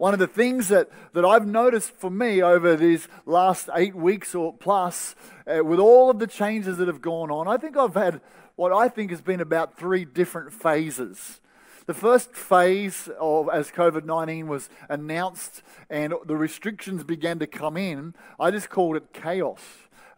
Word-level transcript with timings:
one 0.00 0.14
of 0.14 0.18
the 0.18 0.26
things 0.26 0.68
that, 0.68 0.88
that 1.12 1.26
I've 1.26 1.46
noticed 1.46 1.90
for 1.90 2.08
me 2.08 2.40
over 2.40 2.74
these 2.74 3.06
last 3.26 3.68
eight 3.74 3.94
weeks 3.94 4.34
or 4.34 4.50
plus, 4.50 5.14
uh, 5.46 5.62
with 5.62 5.78
all 5.78 6.08
of 6.08 6.18
the 6.18 6.26
changes 6.26 6.78
that 6.78 6.88
have 6.88 7.02
gone 7.02 7.30
on, 7.30 7.46
I 7.46 7.58
think 7.58 7.76
I've 7.76 7.92
had 7.92 8.22
what 8.56 8.72
I 8.72 8.88
think 8.88 9.10
has 9.10 9.20
been 9.20 9.42
about 9.42 9.76
three 9.76 10.06
different 10.06 10.54
phases. 10.54 11.42
The 11.84 11.92
first 11.92 12.32
phase 12.32 13.10
of 13.20 13.50
as 13.50 13.70
COVID 13.70 14.06
19 14.06 14.48
was 14.48 14.70
announced 14.88 15.62
and 15.90 16.14
the 16.24 16.36
restrictions 16.36 17.04
began 17.04 17.38
to 17.38 17.46
come 17.46 17.76
in, 17.76 18.14
I 18.38 18.50
just 18.50 18.70
called 18.70 18.96
it 18.96 19.12
chaos. 19.12 19.60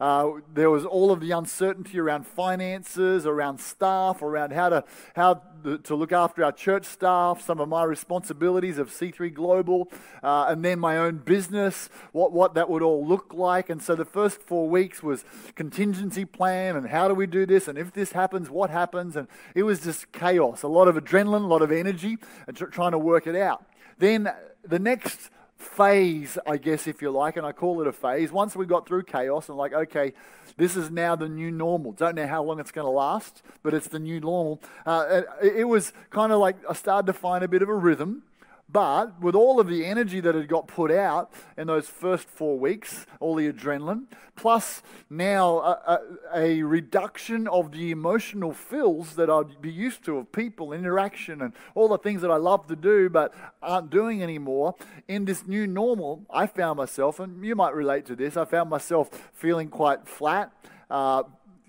Uh, 0.03 0.41
there 0.53 0.69
was 0.69 0.85
all 0.85 1.13
of 1.13 1.21
the 1.21 1.31
uncertainty 1.31 2.01
around 2.01 2.27
finances, 2.27 3.25
around 3.25 3.61
staff, 3.61 4.21
around 4.21 4.53
how 4.53 4.69
to 4.69 4.83
how 5.15 5.41
to 5.85 5.95
look 5.95 6.11
after 6.11 6.43
our 6.43 6.51
church 6.51 6.85
staff, 6.85 7.41
some 7.41 7.61
of 7.61 7.69
my 7.69 7.85
responsibilities 7.85 8.79
of 8.79 8.91
C3 8.91 9.33
Global, 9.33 9.89
uh, 10.25 10.47
and 10.49 10.65
then 10.65 10.81
my 10.81 10.99
own 10.99 11.19
business, 11.19 11.89
what 12.11 12.33
what 12.33 12.55
that 12.55 12.69
would 12.69 12.83
all 12.83 13.07
look 13.07 13.33
like. 13.33 13.71
And 13.71 13.81
so 13.81 13.95
the 13.95 14.05
first 14.05 14.43
four 14.43 14.69
weeks 14.69 15.05
was 15.05 15.25
contingency 15.55 16.25
plan 16.25 16.75
and 16.75 16.89
how 16.89 17.07
do 17.07 17.15
we 17.15 17.29
do 17.29 17.47
this, 17.47 17.69
and 17.69 17.79
if 17.79 17.93
this 17.93 18.11
happens, 18.11 18.51
what 18.51 18.71
happens, 18.71 19.15
and 19.15 19.29
it 19.55 19.63
was 19.63 19.85
just 19.85 20.11
chaos, 20.11 20.65
a 20.65 20.69
lot 20.69 20.89
of 20.89 20.97
adrenaline, 20.97 21.45
a 21.45 21.47
lot 21.47 21.63
of 21.63 21.71
energy, 21.71 22.19
and 22.49 22.57
tr- 22.57 22.65
trying 22.65 22.91
to 22.91 22.99
work 22.99 23.29
it 23.29 23.37
out. 23.37 23.65
Then 23.99 24.29
the 24.65 24.81
next 24.81 25.31
phase, 25.63 26.37
I 26.47 26.57
guess, 26.57 26.87
if 26.87 27.01
you 27.01 27.11
like, 27.11 27.37
and 27.37 27.47
I 27.47 27.53
call 27.53 27.81
it 27.81 27.87
a 27.87 27.93
phase. 27.93 28.31
Once 28.31 28.55
we 28.55 28.67
got 28.67 28.87
through 28.87 29.05
chaos 29.05 29.49
and 29.49 29.57
like, 29.57 29.73
okay, 29.73 30.13
this 30.57 30.77
is 30.77 30.91
now 30.91 31.17
the 31.17 31.29
new 31.29 31.51
normal. 31.51 31.93
Don't 31.93 32.15
know 32.15 32.27
how 32.27 32.43
long 32.43 32.61
it's 32.61 32.73
going 32.73 32.85
to 32.85 32.91
last, 32.91 33.43
but 33.63 33.73
it's 33.73 33.89
the 33.89 33.99
new 33.99 34.21
normal. 34.21 34.61
Uh, 34.85 35.23
it, 35.43 35.57
it 35.59 35.65
was 35.65 35.93
kind 36.11 36.33
of 36.33 36.41
like 36.41 36.57
I 36.69 36.75
started 36.75 37.07
to 37.07 37.13
find 37.13 37.43
a 37.43 37.49
bit 37.49 37.63
of 37.63 37.69
a 37.69 37.75
rhythm. 37.75 38.25
But 38.73 39.21
with 39.21 39.35
all 39.35 39.61
of 39.61 39.69
the 39.69 39.85
energy 39.85 40.21
that 40.21 40.35
had 40.35 40.49
got 40.49 40.67
put 40.67 40.91
out 40.91 41.31
in 41.59 41.67
those 41.67 41.89
first 41.89 42.29
four 42.29 42.59
weeks, 42.59 43.05
all 43.21 43.35
the 43.35 43.53
adrenaline, 43.53 44.07
plus 44.35 44.83
now 45.11 45.59
a, 45.59 45.71
a, 45.87 46.01
a, 46.35 46.63
reduction 46.63 47.47
of 47.49 47.73
the 47.73 47.91
emotional 47.91 48.55
fills 48.55 49.15
that 49.17 49.29
I'd 49.29 49.61
be 49.61 49.71
used 49.71 50.05
to 50.07 50.17
of 50.17 50.33
people, 50.33 50.73
interaction, 50.73 51.43
and 51.43 51.53
all 51.75 51.89
the 51.89 51.99
things 51.99 52.23
that 52.23 52.31
I 52.31 52.37
love 52.37 52.67
to 52.69 52.77
do 52.77 53.11
but 53.11 53.35
aren't 53.63 53.91
doing 53.91 54.23
anymore, 54.23 54.75
in 55.07 55.27
this 55.27 55.47
new 55.47 55.67
normal, 55.67 56.25
I 56.31 56.47
found 56.47 56.79
myself, 56.79 57.21
and 57.21 57.45
you 57.45 57.55
might 57.55 57.75
relate 57.75 58.07
to 58.07 58.17
this, 58.17 58.39
I 58.39 58.47
found 58.47 58.71
myself 58.71 59.31
feeling 59.35 59.69
quite 59.69 60.09
flat. 60.09 60.51
Uh, 60.91 61.25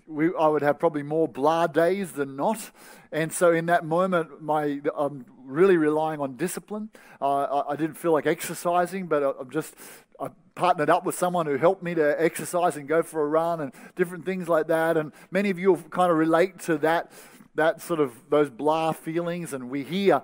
we, 0.08 0.32
I 0.40 0.48
would 0.48 0.62
have 0.62 0.80
probably 0.80 1.04
more 1.04 1.28
blah 1.28 1.68
days 1.68 2.14
than 2.14 2.36
not. 2.36 2.72
And 3.14 3.32
so 3.32 3.54
in 3.54 3.68
that 3.68 3.86
moment, 3.86 4.42
my, 4.42 4.82
I'm 4.98 5.26
really 5.46 5.78
relying 5.78 6.20
on 6.20 6.36
discipline. 6.36 6.90
Uh, 7.22 7.44
I, 7.44 7.74
I, 7.74 7.76
didn't 7.76 7.94
feel 7.94 8.12
like 8.12 8.26
exercising, 8.26 9.06
but 9.06 9.22
I, 9.22 9.34
I'm 9.40 9.52
just 9.52 9.76
I 10.20 10.30
partnered 10.56 10.90
up 10.90 11.06
with 11.06 11.14
someone 11.14 11.46
who 11.46 11.58
helped 11.58 11.84
me 11.84 11.94
to 11.94 12.20
exercise 12.20 12.76
and 12.76 12.88
go 12.88 13.04
for 13.04 13.22
a 13.22 13.28
run 13.28 13.62
and 13.62 13.72
different 13.96 14.26
things 14.26 14.50
like 14.50 14.66
that. 14.68 14.98
And 14.98 15.12
many 15.30 15.52
of 15.52 15.60
you 15.60 15.74
will 15.74 15.82
kind 15.84 16.12
of 16.12 16.18
relate 16.18 16.58
to 16.62 16.80
that, 16.80 17.12
that 17.54 17.82
sort 17.82 18.00
of 18.00 18.14
those 18.32 18.50
blah 18.50 18.94
feelings. 18.94 19.54
And 19.54 19.70
we 19.70 19.84
hear, 19.84 20.24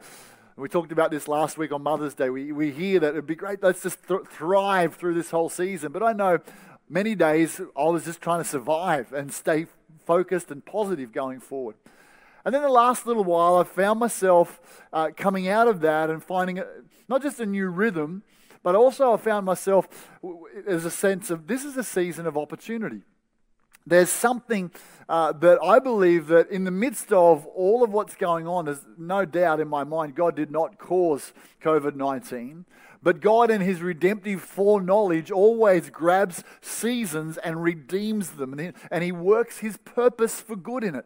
we 0.55 0.67
talked 0.67 0.91
about 0.91 1.11
this 1.11 1.27
last 1.27 1.59
week 1.59 1.71
on 1.71 1.83
Mother's 1.83 2.15
Day. 2.15 2.31
We, 2.31 2.51
we 2.51 2.71
hear 2.71 2.99
that 3.01 3.09
it'd 3.09 3.27
be 3.27 3.35
great, 3.35 3.61
let's 3.61 3.83
just 3.83 4.07
th- 4.07 4.21
thrive 4.31 4.95
through 4.95 5.13
this 5.13 5.29
whole 5.29 5.49
season. 5.49 5.91
But 5.91 6.01
I 6.01 6.13
know 6.13 6.39
many 6.89 7.13
days 7.13 7.61
I 7.77 7.83
was 7.83 8.05
just 8.05 8.19
trying 8.19 8.41
to 8.41 8.49
survive 8.49 9.13
and 9.13 9.31
stay 9.31 9.67
focused 10.07 10.49
and 10.49 10.65
positive 10.65 11.11
going 11.11 11.39
forward. 11.39 11.75
And 12.49 12.55
then 12.55 12.63
the 12.63 12.69
last 12.69 13.05
little 13.05 13.23
while, 13.23 13.57
I 13.57 13.63
found 13.63 13.99
myself 13.99 14.59
uh, 14.91 15.11
coming 15.15 15.47
out 15.47 15.67
of 15.67 15.81
that 15.81 16.09
and 16.09 16.23
finding 16.23 16.59
not 17.07 17.21
just 17.21 17.39
a 17.39 17.45
new 17.45 17.69
rhythm, 17.69 18.23
but 18.63 18.73
also 18.73 19.13
I 19.13 19.17
found 19.17 19.45
myself 19.45 20.09
as 20.65 20.83
a 20.83 20.89
sense 20.89 21.29
of 21.29 21.45
this 21.45 21.63
is 21.63 21.77
a 21.77 21.83
season 21.83 22.25
of 22.25 22.39
opportunity. 22.39 23.03
There's 23.85 24.09
something 24.09 24.71
uh, 25.07 25.33
that 25.33 25.61
I 25.61 25.77
believe 25.77 26.25
that 26.29 26.49
in 26.49 26.63
the 26.63 26.71
midst 26.71 27.13
of 27.13 27.45
all 27.45 27.83
of 27.83 27.91
what's 27.91 28.15
going 28.15 28.47
on, 28.47 28.65
there's 28.65 28.83
no 28.97 29.25
doubt 29.25 29.59
in 29.59 29.67
my 29.67 29.83
mind 29.83 30.15
God 30.15 30.35
did 30.35 30.49
not 30.49 30.79
cause 30.79 31.33
COVID 31.61 31.95
19. 31.95 32.65
But 33.03 33.21
God, 33.21 33.51
in 33.51 33.61
His 33.61 33.83
redemptive 33.83 34.41
foreknowledge, 34.41 35.29
always 35.29 35.91
grabs 35.91 36.43
seasons 36.61 37.37
and 37.37 37.61
redeems 37.61 38.31
them, 38.31 38.53
and 38.53 38.59
he, 38.59 38.71
and 38.89 39.03
he 39.03 39.11
works 39.11 39.59
His 39.59 39.77
purpose 39.77 40.41
for 40.41 40.55
good 40.55 40.83
in 40.83 40.95
it. 40.95 41.05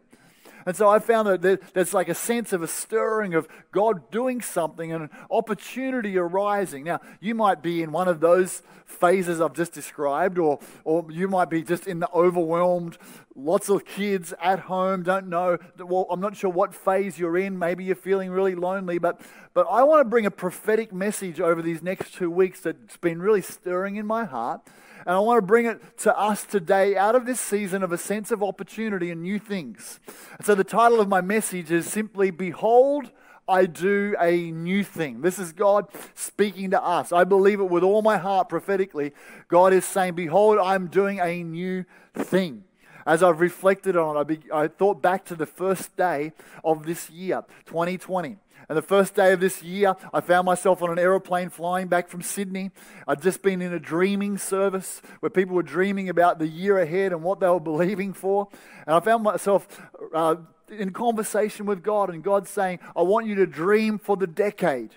And 0.66 0.76
so 0.76 0.88
I 0.88 0.98
found 0.98 1.28
that 1.28 1.74
there's 1.74 1.94
like 1.94 2.08
a 2.08 2.14
sense 2.14 2.52
of 2.52 2.62
a 2.62 2.68
stirring 2.68 3.34
of 3.34 3.48
God 3.72 4.10
doing 4.10 4.40
something 4.40 4.92
and 4.92 5.04
an 5.04 5.10
opportunity 5.30 6.16
arising. 6.16 6.84
Now, 6.84 7.00
you 7.20 7.34
might 7.34 7.62
be 7.62 7.82
in 7.82 7.92
one 7.92 8.08
of 8.08 8.20
those 8.20 8.62
phases 8.84 9.40
I've 9.40 9.54
just 9.54 9.72
described, 9.72 10.38
or, 10.38 10.58
or 10.84 11.06
you 11.10 11.28
might 11.28 11.50
be 11.50 11.62
just 11.62 11.86
in 11.86 12.00
the 12.00 12.10
overwhelmed, 12.12 12.98
lots 13.34 13.68
of 13.68 13.84
kids 13.84 14.32
at 14.40 14.60
home, 14.60 15.02
don't 15.02 15.28
know. 15.28 15.58
Well, 15.78 16.06
I'm 16.10 16.20
not 16.20 16.36
sure 16.36 16.50
what 16.50 16.74
phase 16.74 17.18
you're 17.18 17.36
in. 17.36 17.58
Maybe 17.58 17.84
you're 17.84 17.96
feeling 17.96 18.30
really 18.30 18.54
lonely, 18.54 18.98
but, 18.98 19.20
but 19.52 19.66
I 19.70 19.82
want 19.82 20.00
to 20.00 20.04
bring 20.04 20.26
a 20.26 20.30
prophetic 20.30 20.92
message 20.92 21.40
over 21.40 21.62
these 21.62 21.82
next 21.82 22.14
two 22.14 22.30
weeks 22.30 22.60
that's 22.60 22.96
been 22.98 23.20
really 23.20 23.42
stirring 23.42 23.96
in 23.96 24.06
my 24.06 24.24
heart. 24.24 24.60
And 25.06 25.14
I 25.14 25.18
want 25.18 25.38
to 25.38 25.46
bring 25.46 25.66
it 25.66 25.80
to 25.98 26.18
us 26.18 26.44
today 26.44 26.96
out 26.96 27.14
of 27.14 27.26
this 27.26 27.40
season 27.40 27.82
of 27.82 27.92
a 27.92 27.98
sense 27.98 28.30
of 28.30 28.42
opportunity 28.42 29.10
and 29.10 29.22
new 29.22 29.38
things. 29.38 30.00
So 30.42 30.54
the 30.54 30.64
title 30.64 31.00
of 31.00 31.08
my 31.08 31.20
message 31.20 31.70
is 31.70 31.86
simply 31.86 32.30
Behold, 32.30 33.10
I 33.46 33.66
do 33.66 34.16
a 34.18 34.50
new 34.50 34.82
thing. 34.82 35.20
This 35.20 35.38
is 35.38 35.52
God 35.52 35.88
speaking 36.14 36.70
to 36.70 36.82
us. 36.82 37.12
I 37.12 37.24
believe 37.24 37.60
it 37.60 37.68
with 37.68 37.82
all 37.82 38.00
my 38.00 38.16
heart 38.16 38.48
prophetically. 38.48 39.12
God 39.48 39.74
is 39.74 39.84
saying, 39.84 40.14
Behold, 40.14 40.58
I'm 40.58 40.86
doing 40.86 41.20
a 41.20 41.42
new 41.42 41.84
thing. 42.14 42.64
As 43.06 43.22
I've 43.22 43.40
reflected 43.40 43.98
on 43.98 44.16
it, 44.16 44.20
I, 44.20 44.22
be, 44.22 44.40
I 44.50 44.68
thought 44.68 45.02
back 45.02 45.26
to 45.26 45.34
the 45.34 45.44
first 45.44 45.94
day 45.98 46.32
of 46.64 46.86
this 46.86 47.10
year, 47.10 47.44
2020. 47.66 48.38
And 48.68 48.78
the 48.78 48.82
first 48.82 49.14
day 49.14 49.32
of 49.32 49.40
this 49.40 49.62
year, 49.62 49.94
I 50.12 50.20
found 50.20 50.46
myself 50.46 50.82
on 50.82 50.90
an 50.90 50.98
aeroplane 50.98 51.50
flying 51.50 51.88
back 51.88 52.08
from 52.08 52.22
Sydney. 52.22 52.70
I'd 53.06 53.22
just 53.22 53.42
been 53.42 53.60
in 53.60 53.72
a 53.72 53.78
dreaming 53.78 54.38
service 54.38 55.02
where 55.20 55.30
people 55.30 55.54
were 55.54 55.62
dreaming 55.62 56.08
about 56.08 56.38
the 56.38 56.48
year 56.48 56.78
ahead 56.78 57.12
and 57.12 57.22
what 57.22 57.40
they 57.40 57.48
were 57.48 57.60
believing 57.60 58.12
for. 58.12 58.48
And 58.86 58.96
I 58.96 59.00
found 59.00 59.22
myself 59.22 59.80
uh, 60.14 60.36
in 60.70 60.92
conversation 60.92 61.66
with 61.66 61.82
God, 61.82 62.10
and 62.10 62.22
God 62.22 62.48
saying, 62.48 62.80
I 62.96 63.02
want 63.02 63.26
you 63.26 63.34
to 63.36 63.46
dream 63.46 63.98
for 63.98 64.16
the 64.16 64.26
decade. 64.26 64.90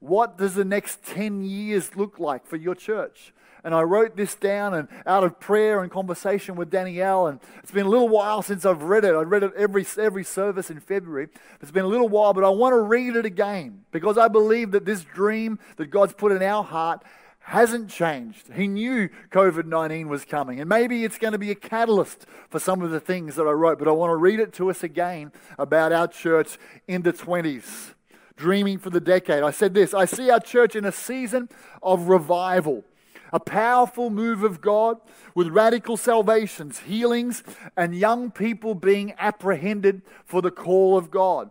What 0.00 0.38
does 0.38 0.54
the 0.54 0.64
next 0.64 1.04
10 1.04 1.44
years 1.44 1.94
look 1.94 2.18
like 2.18 2.46
for 2.46 2.56
your 2.56 2.74
church? 2.74 3.34
And 3.64 3.74
I 3.74 3.82
wrote 3.82 4.16
this 4.16 4.34
down 4.34 4.74
and 4.74 4.88
out 5.06 5.24
of 5.24 5.40
prayer 5.40 5.82
and 5.82 5.90
conversation 5.90 6.56
with 6.56 6.70
Danielle. 6.70 7.26
And 7.26 7.40
it's 7.62 7.72
been 7.72 7.86
a 7.86 7.90
little 7.90 8.08
while 8.08 8.42
since 8.42 8.64
I've 8.64 8.82
read 8.82 9.04
it. 9.04 9.14
I 9.14 9.22
read 9.22 9.42
it 9.42 9.52
every, 9.56 9.86
every 9.98 10.24
service 10.24 10.70
in 10.70 10.80
February. 10.80 11.28
It's 11.60 11.70
been 11.70 11.84
a 11.84 11.88
little 11.88 12.08
while, 12.08 12.32
but 12.32 12.44
I 12.44 12.48
want 12.48 12.72
to 12.72 12.80
read 12.80 13.16
it 13.16 13.26
again 13.26 13.84
because 13.92 14.18
I 14.18 14.28
believe 14.28 14.70
that 14.72 14.84
this 14.84 15.04
dream 15.04 15.58
that 15.76 15.86
God's 15.86 16.14
put 16.14 16.32
in 16.32 16.42
our 16.42 16.64
heart 16.64 17.02
hasn't 17.40 17.90
changed. 17.90 18.52
He 18.54 18.68
knew 18.68 19.08
COVID 19.30 19.66
19 19.66 20.08
was 20.08 20.24
coming, 20.24 20.60
and 20.60 20.68
maybe 20.68 21.04
it's 21.04 21.18
going 21.18 21.32
to 21.32 21.38
be 21.38 21.50
a 21.50 21.54
catalyst 21.54 22.26
for 22.48 22.58
some 22.58 22.82
of 22.82 22.90
the 22.90 23.00
things 23.00 23.34
that 23.36 23.44
I 23.44 23.52
wrote, 23.52 23.78
but 23.78 23.88
I 23.88 23.92
want 23.92 24.10
to 24.10 24.16
read 24.16 24.40
it 24.40 24.52
to 24.54 24.70
us 24.70 24.82
again 24.82 25.32
about 25.58 25.92
our 25.92 26.06
church 26.06 26.58
in 26.86 27.02
the 27.02 27.12
20s, 27.12 27.94
dreaming 28.36 28.78
for 28.78 28.90
the 28.90 29.00
decade. 29.00 29.42
I 29.42 29.50
said 29.50 29.74
this 29.74 29.94
I 29.94 30.04
see 30.04 30.30
our 30.30 30.38
church 30.38 30.76
in 30.76 30.84
a 30.84 30.92
season 30.92 31.48
of 31.82 32.08
revival 32.08 32.84
a 33.32 33.40
powerful 33.40 34.10
move 34.10 34.42
of 34.42 34.60
God 34.60 34.98
with 35.34 35.48
radical 35.48 35.96
salvations, 35.96 36.80
healings, 36.80 37.42
and 37.76 37.94
young 37.94 38.30
people 38.30 38.74
being 38.74 39.14
apprehended 39.18 40.02
for 40.24 40.42
the 40.42 40.50
call 40.50 40.96
of 40.96 41.10
God. 41.10 41.50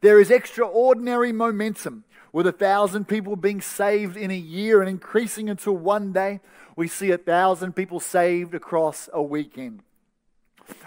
There 0.00 0.18
is 0.20 0.30
extraordinary 0.30 1.32
momentum 1.32 2.04
with 2.32 2.46
a 2.46 2.52
thousand 2.52 3.08
people 3.08 3.36
being 3.36 3.60
saved 3.60 4.16
in 4.16 4.30
a 4.30 4.36
year 4.36 4.80
and 4.80 4.88
increasing 4.88 5.50
until 5.50 5.76
one 5.76 6.12
day 6.12 6.40
we 6.76 6.88
see 6.88 7.10
a 7.10 7.18
thousand 7.18 7.74
people 7.74 8.00
saved 8.00 8.54
across 8.54 9.08
a 9.12 9.22
weekend. 9.22 9.82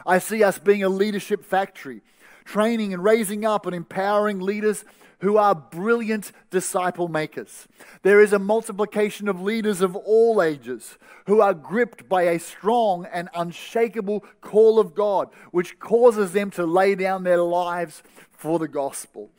I 0.05 0.17
see 0.17 0.43
us 0.43 0.57
being 0.57 0.83
a 0.83 0.89
leadership 0.89 1.45
factory, 1.45 2.01
training 2.43 2.93
and 2.93 3.03
raising 3.03 3.45
up 3.45 3.65
and 3.65 3.75
empowering 3.75 4.39
leaders 4.39 4.83
who 5.19 5.37
are 5.37 5.55
brilliant 5.55 6.31
disciple 6.49 7.07
makers. 7.07 7.67
There 8.03 8.21
is 8.21 8.33
a 8.33 8.39
multiplication 8.39 9.27
of 9.27 9.41
leaders 9.41 9.81
of 9.81 9.95
all 9.95 10.41
ages 10.41 10.97
who 11.27 11.41
are 11.41 11.53
gripped 11.53 12.07
by 12.07 12.23
a 12.23 12.39
strong 12.39 13.05
and 13.11 13.29
unshakable 13.33 14.23
call 14.41 14.79
of 14.79 14.93
God, 14.95 15.29
which 15.51 15.79
causes 15.79 16.31
them 16.31 16.51
to 16.51 16.65
lay 16.65 16.95
down 16.95 17.23
their 17.23 17.41
lives 17.41 18.03
for 18.31 18.59
the 18.59 18.67
gospel. 18.67 19.29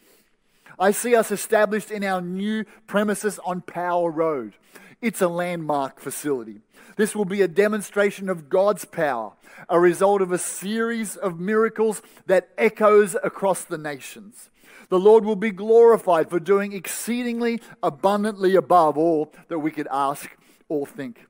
I 0.79 0.91
see 0.91 1.15
us 1.15 1.31
established 1.31 1.91
in 1.91 2.05
our 2.05 2.21
new 2.21 2.65
premises 2.87 3.39
on 3.45 3.63
Power 3.63 4.11
Road. 4.11 4.55
It's 5.01 5.23
a 5.23 5.29
landmark 5.29 6.01
facility. 6.01 6.61
This 6.97 7.15
will 7.15 7.27
be 7.27 7.43
a 7.43 7.49
demonstration 7.49 8.29
of 8.29 8.49
God's 8.49 8.85
power, 8.85 9.33
a 9.69 9.79
result 9.79 10.23
of 10.23 10.33
a 10.33 10.39
series 10.39 11.17
of 11.17 11.39
miracles 11.39 12.03
that 12.27 12.49
echoes 12.57 13.15
across 13.23 13.65
the 13.65 13.79
nations. 13.79 14.51
The 14.89 14.99
Lord 14.99 15.25
will 15.25 15.37
be 15.37 15.51
glorified 15.51 16.31
for 16.31 16.39
doing 16.39 16.73
exceedingly 16.73 17.61
abundantly 17.83 18.55
above 18.55 18.97
all 18.97 19.33
that 19.49 19.59
we 19.59 19.71
could 19.71 19.89
ask 19.91 20.31
or 20.69 20.87
think. 20.87 21.27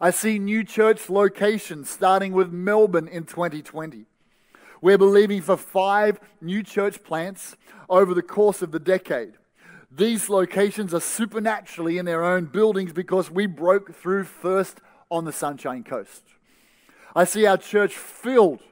I 0.00 0.10
see 0.10 0.38
new 0.38 0.64
church 0.64 1.10
locations 1.10 1.90
starting 1.90 2.32
with 2.32 2.52
Melbourne 2.52 3.08
in 3.08 3.24
2020. 3.24 4.06
We're 4.80 4.98
believing 4.98 5.42
for 5.42 5.56
five 5.56 6.18
new 6.40 6.62
church 6.62 7.02
plants 7.02 7.56
over 7.88 8.14
the 8.14 8.22
course 8.22 8.62
of 8.62 8.72
the 8.72 8.78
decade. 8.78 9.34
These 9.90 10.30
locations 10.30 10.94
are 10.94 11.00
supernaturally 11.00 11.98
in 11.98 12.06
their 12.06 12.24
own 12.24 12.46
buildings 12.46 12.92
because 12.92 13.30
we 13.30 13.46
broke 13.46 13.94
through 13.94 14.24
first 14.24 14.80
on 15.10 15.24
the 15.24 15.32
Sunshine 15.32 15.82
Coast. 15.82 16.22
I 17.14 17.24
see 17.24 17.44
our 17.44 17.58
church 17.58 17.96
filled 17.96 18.62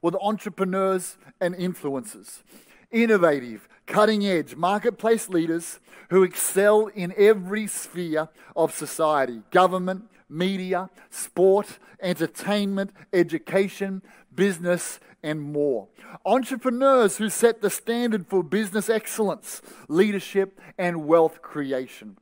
with 0.00 0.16
entrepreneurs 0.20 1.18
and 1.40 1.54
influencers, 1.54 2.42
innovative, 2.90 3.68
cutting 3.86 4.26
edge 4.26 4.56
marketplace 4.56 5.28
leaders 5.28 5.80
who 6.10 6.22
excel 6.22 6.86
in 6.88 7.12
every 7.16 7.66
sphere 7.66 8.28
of 8.54 8.74
society 8.74 9.42
government, 9.50 10.04
media, 10.28 10.90
sport, 11.10 11.78
entertainment, 12.00 12.90
education, 13.12 14.02
business, 14.34 15.00
and 15.22 15.40
more. 15.40 15.88
Entrepreneurs 16.24 17.16
who 17.16 17.28
set 17.28 17.60
the 17.60 17.70
standard 17.70 18.26
for 18.28 18.42
business 18.42 18.88
excellence, 18.88 19.62
leadership, 19.88 20.60
and 20.78 21.06
wealth 21.06 21.42
creation. 21.42 22.16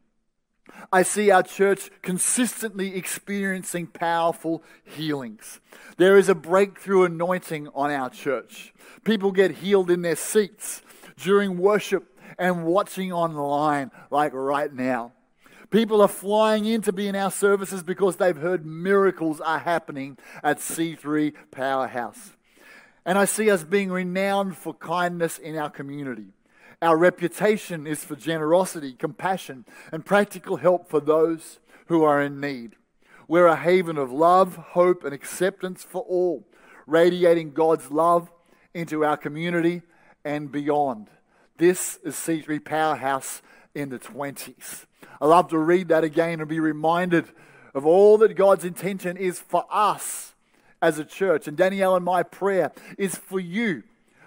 I 0.92 1.02
see 1.02 1.30
our 1.30 1.42
church 1.42 1.90
consistently 2.02 2.96
experiencing 2.96 3.88
powerful 3.88 4.62
healings. 4.84 5.60
There 5.96 6.16
is 6.16 6.28
a 6.28 6.34
breakthrough 6.34 7.04
anointing 7.04 7.68
on 7.74 7.90
our 7.90 8.10
church. 8.10 8.72
People 9.04 9.32
get 9.32 9.52
healed 9.52 9.90
in 9.90 10.02
their 10.02 10.16
seats 10.16 10.82
during 11.16 11.58
worship 11.58 12.18
and 12.38 12.64
watching 12.64 13.12
online, 13.12 13.90
like 14.10 14.32
right 14.32 14.72
now. 14.72 15.12
People 15.70 16.00
are 16.02 16.08
flying 16.08 16.64
in 16.66 16.82
to 16.82 16.92
be 16.92 17.08
in 17.08 17.16
our 17.16 17.30
services 17.30 17.82
because 17.82 18.16
they've 18.16 18.36
heard 18.36 18.64
miracles 18.64 19.40
are 19.40 19.58
happening 19.58 20.16
at 20.42 20.58
C3 20.58 21.32
Powerhouse. 21.50 22.36
And 23.04 23.18
I 23.18 23.24
see 23.24 23.50
us 23.50 23.64
being 23.64 23.90
renowned 23.90 24.56
for 24.56 24.72
kindness 24.74 25.38
in 25.38 25.56
our 25.56 25.70
community. 25.70 26.26
Our 26.84 26.98
reputation 26.98 27.86
is 27.86 28.04
for 28.04 28.14
generosity, 28.14 28.92
compassion, 28.92 29.64
and 29.90 30.04
practical 30.04 30.56
help 30.58 30.86
for 30.86 31.00
those 31.00 31.58
who 31.86 32.04
are 32.04 32.20
in 32.20 32.40
need. 32.40 32.76
We're 33.26 33.46
a 33.46 33.56
haven 33.56 33.96
of 33.96 34.12
love, 34.12 34.56
hope, 34.56 35.02
and 35.02 35.14
acceptance 35.14 35.82
for 35.82 36.02
all, 36.02 36.46
radiating 36.86 37.52
God's 37.52 37.90
love 37.90 38.30
into 38.74 39.02
our 39.02 39.16
community 39.16 39.80
and 40.26 40.52
beyond. 40.52 41.08
This 41.56 41.98
is 42.04 42.16
C3 42.16 42.62
Powerhouse 42.62 43.40
in 43.74 43.88
the 43.88 43.98
20s. 43.98 44.84
I 45.22 45.26
love 45.26 45.48
to 45.48 45.58
read 45.58 45.88
that 45.88 46.04
again 46.04 46.40
and 46.40 46.48
be 46.50 46.60
reminded 46.60 47.28
of 47.74 47.86
all 47.86 48.18
that 48.18 48.36
God's 48.36 48.66
intention 48.66 49.16
is 49.16 49.40
for 49.40 49.64
us 49.70 50.34
as 50.82 50.98
a 50.98 51.04
church. 51.06 51.48
And 51.48 51.56
Danielle 51.56 51.96
and 51.96 52.04
my 52.04 52.22
prayer 52.22 52.72
is 52.98 53.16
for 53.16 53.40
you 53.40 53.84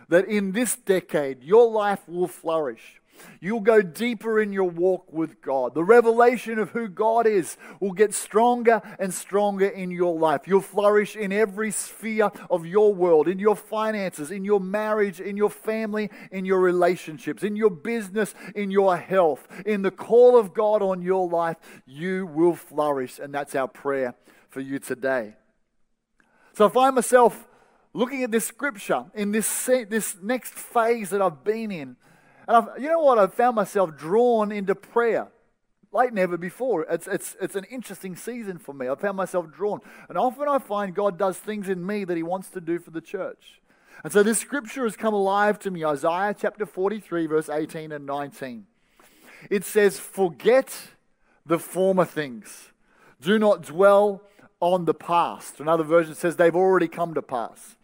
that 0.09 0.27
in 0.27 0.51
this 0.51 0.75
decade 0.75 1.43
your 1.43 1.69
life 1.69 2.07
will 2.07 2.27
flourish 2.27 3.01
You'll 3.39 3.61
go 3.61 3.81
deeper 3.81 4.39
in 4.41 4.53
your 4.53 4.69
walk 4.69 5.11
with 5.11 5.41
God. 5.41 5.73
The 5.73 5.83
revelation 5.83 6.59
of 6.59 6.71
who 6.71 6.87
God 6.87 7.27
is 7.27 7.57
will 7.79 7.91
get 7.91 8.13
stronger 8.13 8.81
and 8.99 9.13
stronger 9.13 9.67
in 9.67 9.91
your 9.91 10.17
life. 10.17 10.41
You'll 10.47 10.61
flourish 10.61 11.15
in 11.15 11.31
every 11.31 11.71
sphere 11.71 12.31
of 12.49 12.65
your 12.65 12.93
world, 12.93 13.27
in 13.27 13.39
your 13.39 13.55
finances, 13.55 14.31
in 14.31 14.43
your 14.43 14.59
marriage, 14.59 15.19
in 15.19 15.37
your 15.37 15.49
family, 15.49 16.09
in 16.31 16.45
your 16.45 16.59
relationships, 16.59 17.43
in 17.43 17.55
your 17.55 17.69
business, 17.69 18.33
in 18.55 18.71
your 18.71 18.97
health. 18.97 19.47
In 19.65 19.81
the 19.81 19.91
call 19.91 20.37
of 20.37 20.53
God 20.53 20.81
on 20.81 21.01
your 21.01 21.27
life, 21.27 21.57
you 21.85 22.25
will 22.25 22.55
flourish. 22.55 23.19
And 23.19 23.33
that's 23.33 23.55
our 23.55 23.67
prayer 23.67 24.15
for 24.49 24.61
you 24.61 24.79
today. 24.79 25.35
So 26.53 26.65
I 26.65 26.69
find 26.69 26.95
myself 26.95 27.47
looking 27.93 28.23
at 28.23 28.31
this 28.31 28.45
scripture 28.45 29.05
in 29.13 29.31
this, 29.31 29.65
this 29.65 30.15
next 30.21 30.53
phase 30.53 31.09
that 31.09 31.21
I've 31.21 31.43
been 31.43 31.71
in 31.71 31.95
and 32.47 32.57
I've, 32.57 32.81
you 32.81 32.87
know 32.87 32.99
what? 32.99 33.19
I've 33.19 33.33
found 33.33 33.55
myself 33.55 33.95
drawn 33.97 34.51
into 34.51 34.73
prayer 34.73 35.27
like 35.91 36.13
never 36.13 36.37
before. 36.37 36.83
It's, 36.83 37.07
it's, 37.07 37.35
it's 37.41 37.55
an 37.55 37.65
interesting 37.65 38.15
season 38.15 38.57
for 38.57 38.73
me. 38.73 38.87
I 38.87 38.95
found 38.95 39.17
myself 39.17 39.51
drawn. 39.51 39.79
And 40.09 40.17
often 40.17 40.47
I 40.47 40.59
find 40.59 40.95
God 40.95 41.17
does 41.17 41.37
things 41.37 41.69
in 41.69 41.85
me 41.85 42.05
that 42.05 42.15
He 42.15 42.23
wants 42.23 42.49
to 42.49 42.61
do 42.61 42.79
for 42.79 42.91
the 42.91 43.01
church. 43.01 43.61
And 44.03 44.13
so 44.13 44.23
this 44.23 44.39
scripture 44.39 44.83
has 44.83 44.95
come 44.95 45.13
alive 45.13 45.59
to 45.59 45.71
me 45.71 45.83
Isaiah 45.83 46.35
chapter 46.37 46.65
43, 46.65 47.25
verse 47.27 47.49
18 47.49 47.91
and 47.91 48.05
19. 48.05 48.65
It 49.49 49.65
says, 49.65 49.99
Forget 49.99 50.89
the 51.45 51.59
former 51.59 52.05
things, 52.05 52.71
do 53.19 53.39
not 53.39 53.63
dwell 53.63 54.21
on 54.59 54.85
the 54.85 54.93
past. 54.93 55.59
Another 55.59 55.83
version 55.83 56.15
says, 56.15 56.35
They've 56.35 56.55
already 56.55 56.87
come 56.87 57.13
to 57.15 57.21
pass. 57.21 57.76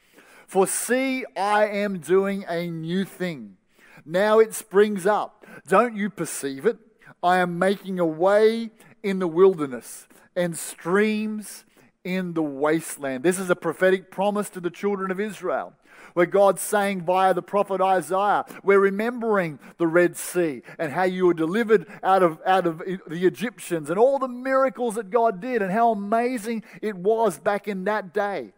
For 0.48 0.68
see, 0.68 1.25
I 1.36 1.68
am 1.68 2.00
doing 2.00 2.45
a 2.48 2.69
new 2.69 3.06
thing. 3.06 3.57
Now 4.06 4.40
it 4.40 4.54
springs 4.54 5.06
up. 5.06 5.45
Don't 5.68 5.95
you 5.95 6.10
perceive 6.10 6.66
it? 6.66 6.78
I 7.22 7.38
am 7.38 7.57
making 7.57 8.00
a 8.00 8.06
way 8.06 8.72
in 9.01 9.19
the 9.19 9.28
wilderness 9.28 10.07
and 10.36 10.57
streams 10.57 11.63
in 12.04 12.34
the 12.34 12.44
wasteland. 12.44 13.24
This 13.24 13.40
is 13.40 13.50
a 13.50 13.56
prophetic 13.56 14.12
promise 14.12 14.50
to 14.51 14.60
the 14.60 14.69
children 14.69 15.10
of 15.10 15.19
Israel 15.19 15.74
where 16.13 16.25
God's 16.25 16.62
saying 16.62 17.01
via 17.01 17.34
the 17.34 17.42
prophet 17.42 17.81
Isaiah, 17.81 18.46
we're 18.63 18.80
remembering 18.80 19.60
the 19.78 19.88
Red 19.88 20.16
Sea 20.16 20.62
and 20.78 20.92
how 20.92 21.04
you 21.04 21.25
were 21.25 21.34
delivered 21.34 21.88
out 22.04 22.24
of, 22.24 22.39
out 22.46 22.68
of 22.68 22.80
the 22.80 23.25
Egyptians 23.25 23.89
and 23.89 23.98
all 23.98 24.19
the 24.19 24.28
miracles 24.28 24.96
that 24.96 25.10
God 25.10 25.42
did 25.42 25.62
and 25.62 25.72
how 25.72 25.92
amazing 25.92 26.63
it 26.81 26.96
was 26.96 27.39
back 27.39 27.68
in 27.68 27.86
that 27.86 28.13
day. 28.13 28.54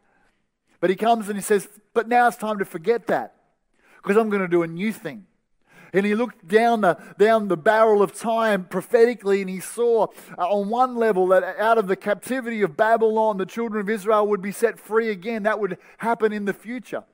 But 0.80 0.89
he 0.89 0.95
comes 0.95 1.27
and 1.30 1.38
he 1.38 1.42
says, 1.42 1.68
But 1.94 2.07
now 2.07 2.27
it's 2.27 2.38
time 2.38 2.60
to 2.60 2.66
forget 2.66 3.07
that 3.07 3.36
because 3.98 4.18
I'm 4.18 4.30
going 4.30 4.42
to 4.42 4.48
do 4.48 4.63
a 4.63 4.68
new 4.68 4.92
thing. 4.92 5.25
And 5.94 6.06
he 6.06 6.13
looked 6.13 6.48
down 6.48 6.81
the, 6.81 6.98
down 7.18 7.48
the 7.48 7.56
barrel 7.56 8.01
of 8.01 8.13
time 8.13 8.66
prophetically 8.66 9.39
and 9.39 9.50
he 9.50 9.62
saw 9.62 10.07
uh, 10.38 10.50
on 10.50 10.69
one 10.69 10.98
level 10.98 11.27
that 11.27 11.44
out 11.57 11.77
of 11.77 11.88
the 11.88 11.95
captivity 11.95 12.62
of 12.63 12.75
Babylon, 12.75 13.38
the 13.38 13.45
children 13.45 13.80
of 13.80 13.89
Israel 13.89 14.27
would 14.27 14.42
be 14.42 14.51
set 14.51 14.77
free 14.77 15.10
again. 15.10 15.44
That 15.44 15.60
would 15.60 15.77
happen 16.00 16.33
in 16.33 16.44
the 16.44 16.54
future. 16.54 17.06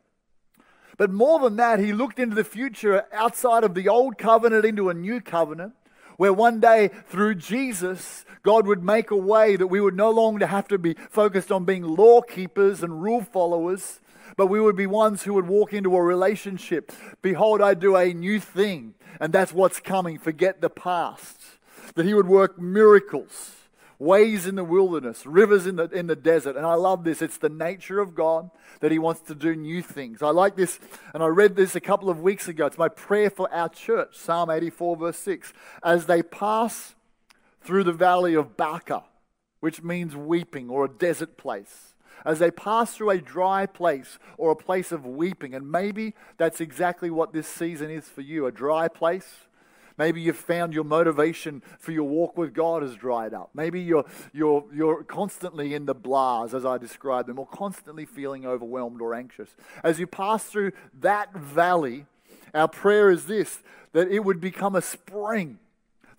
But 0.97 1.11
more 1.11 1.39
than 1.39 1.57
that, 1.57 1.79
he 1.79 1.93
looked 1.93 2.19
into 2.19 2.35
the 2.35 2.43
future 2.43 3.05
outside 3.13 3.63
of 3.63 3.75
the 3.75 3.87
old 3.87 4.17
covenant 4.17 4.65
into 4.65 4.89
a 4.89 4.93
new 4.93 5.21
covenant 5.21 5.73
where 6.21 6.31
one 6.31 6.59
day 6.59 6.88
through 7.07 7.33
Jesus, 7.33 8.25
God 8.44 8.68
would 8.68 8.83
make 8.83 9.09
a 9.09 9.18
way 9.18 9.55
that 9.55 9.65
we 9.65 9.81
would 9.81 9.95
no 9.95 10.12
longer 10.12 10.45
have 10.45 10.67
to 10.67 10.77
be 10.77 10.93
focused 11.10 11.51
on 11.51 11.65
being 11.65 11.81
law 11.81 12.22
keepers 12.22 12.84
and 12.84 13.01
rule 13.01 13.24
followers, 13.24 14.00
but 14.38 14.45
we 14.45 14.62
would 14.62 14.75
be 14.75 14.86
ones 14.86 15.24
who 15.24 15.34
would 15.34 15.48
walk 15.48 15.74
into 15.74 15.95
a 15.95 16.03
relationship. 16.03 16.91
Behold, 17.24 17.60
I 17.60 17.74
do 17.74 17.95
a 17.95 18.13
new 18.13 18.39
thing, 18.39 18.93
and 19.19 19.34
that's 19.34 19.51
what's 19.51 19.79
coming. 19.79 20.19
Forget 20.19 20.62
the 20.62 20.69
past. 20.69 21.41
That 21.95 22.05
He 22.05 22.13
would 22.13 22.27
work 22.27 22.62
miracles, 22.62 23.55
ways 24.01 24.48
in 24.48 24.55
the 24.55 24.63
wilderness, 24.63 25.27
rivers 25.27 25.67
in 25.67 25.75
the, 25.75 25.84
in 25.89 26.08
the 26.08 26.15
desert. 26.15 26.58
And 26.58 26.65
I 26.65 26.74
love 26.74 27.03
this. 27.03 27.22
It's 27.22 27.38
the 27.38 27.50
nature 27.50 28.00
of 28.00 28.15
God 28.15 28.50
that 28.79 28.91
He 28.91 28.98
wants 28.98 29.22
to 29.22 29.36
do 29.36 29.55
new 29.55 29.84
things. 29.84 30.24
I 30.24 30.31
like 30.31 30.55
this, 30.55 30.79
and 31.13 31.22
I 31.22 31.27
read 31.27 31.55
this 31.55 31.75
a 31.75 31.79
couple 31.79 32.10
of 32.10 32.20
weeks 32.20 32.48
ago. 32.48 32.65
It's 32.65 32.79
my 32.79 32.89
prayer 32.89 33.29
for 33.29 33.53
our 33.53 33.70
church, 33.70 34.17
Psalm 34.17 34.50
84, 34.50 34.98
verse 34.98 35.20
6. 35.20 35.53
As 35.84 36.08
they 36.08 36.24
pass 36.24 36.96
through 37.62 37.84
the 37.84 37.93
valley 37.93 38.34
of 38.34 38.58
Baca, 38.58 39.03
which 39.60 39.84
means 39.84 40.15
weeping 40.15 40.70
or 40.70 40.86
a 40.86 40.89
desert 40.89 41.38
place 41.38 41.93
as 42.24 42.38
they 42.38 42.51
pass 42.51 42.93
through 42.93 43.10
a 43.10 43.17
dry 43.17 43.65
place 43.65 44.20
or 44.38 44.51
a 44.51 44.55
place 44.55 44.91
of 44.91 45.08
weeping. 45.08 45.55
And 45.55 45.72
maybe 45.72 46.13
that's 46.38 46.62
exactly 46.62 47.10
what 47.10 47.34
this 47.34 47.48
season 47.48 47.89
is 47.89 48.08
for 48.08 48.22
you 48.22 48.46
a 48.46 48.51
dry 48.51 48.88
place. 48.88 49.48
Maybe 49.98 50.21
you've 50.21 50.38
found 50.38 50.74
your 50.74 50.83
motivation 50.83 51.62
for 51.79 51.91
your 51.91 52.03
walk 52.03 52.38
with 52.38 52.53
God 52.53 52.81
has 52.83 52.95
dried 52.95 53.33
up. 53.33 53.51
Maybe 53.53 53.81
you're, 53.81 54.05
you're, 54.33 54.65
you're 54.74 55.03
constantly 55.03 55.74
in 55.74 55.86
the 55.86 55.95
blahs, 55.95 56.53
as 56.53 56.65
I 56.65 56.77
described 56.77 57.27
them, 57.27 57.39
or 57.39 57.48
constantly 57.48 58.05
feeling 58.05 58.45
overwhelmed 58.45 59.01
or 59.01 59.13
anxious. 59.13 59.55
As 59.83 60.00
you 60.00 60.07
pass 60.07 60.43
through 60.45 60.71
that 61.00 61.33
valley, 61.33 62.05
our 62.53 62.67
prayer 62.67 63.10
is 63.10 63.25
this 63.25 63.60
that 63.93 64.10
it 64.10 64.24
would 64.24 64.39
become 64.39 64.75
a 64.75 64.81
spring 64.81 65.60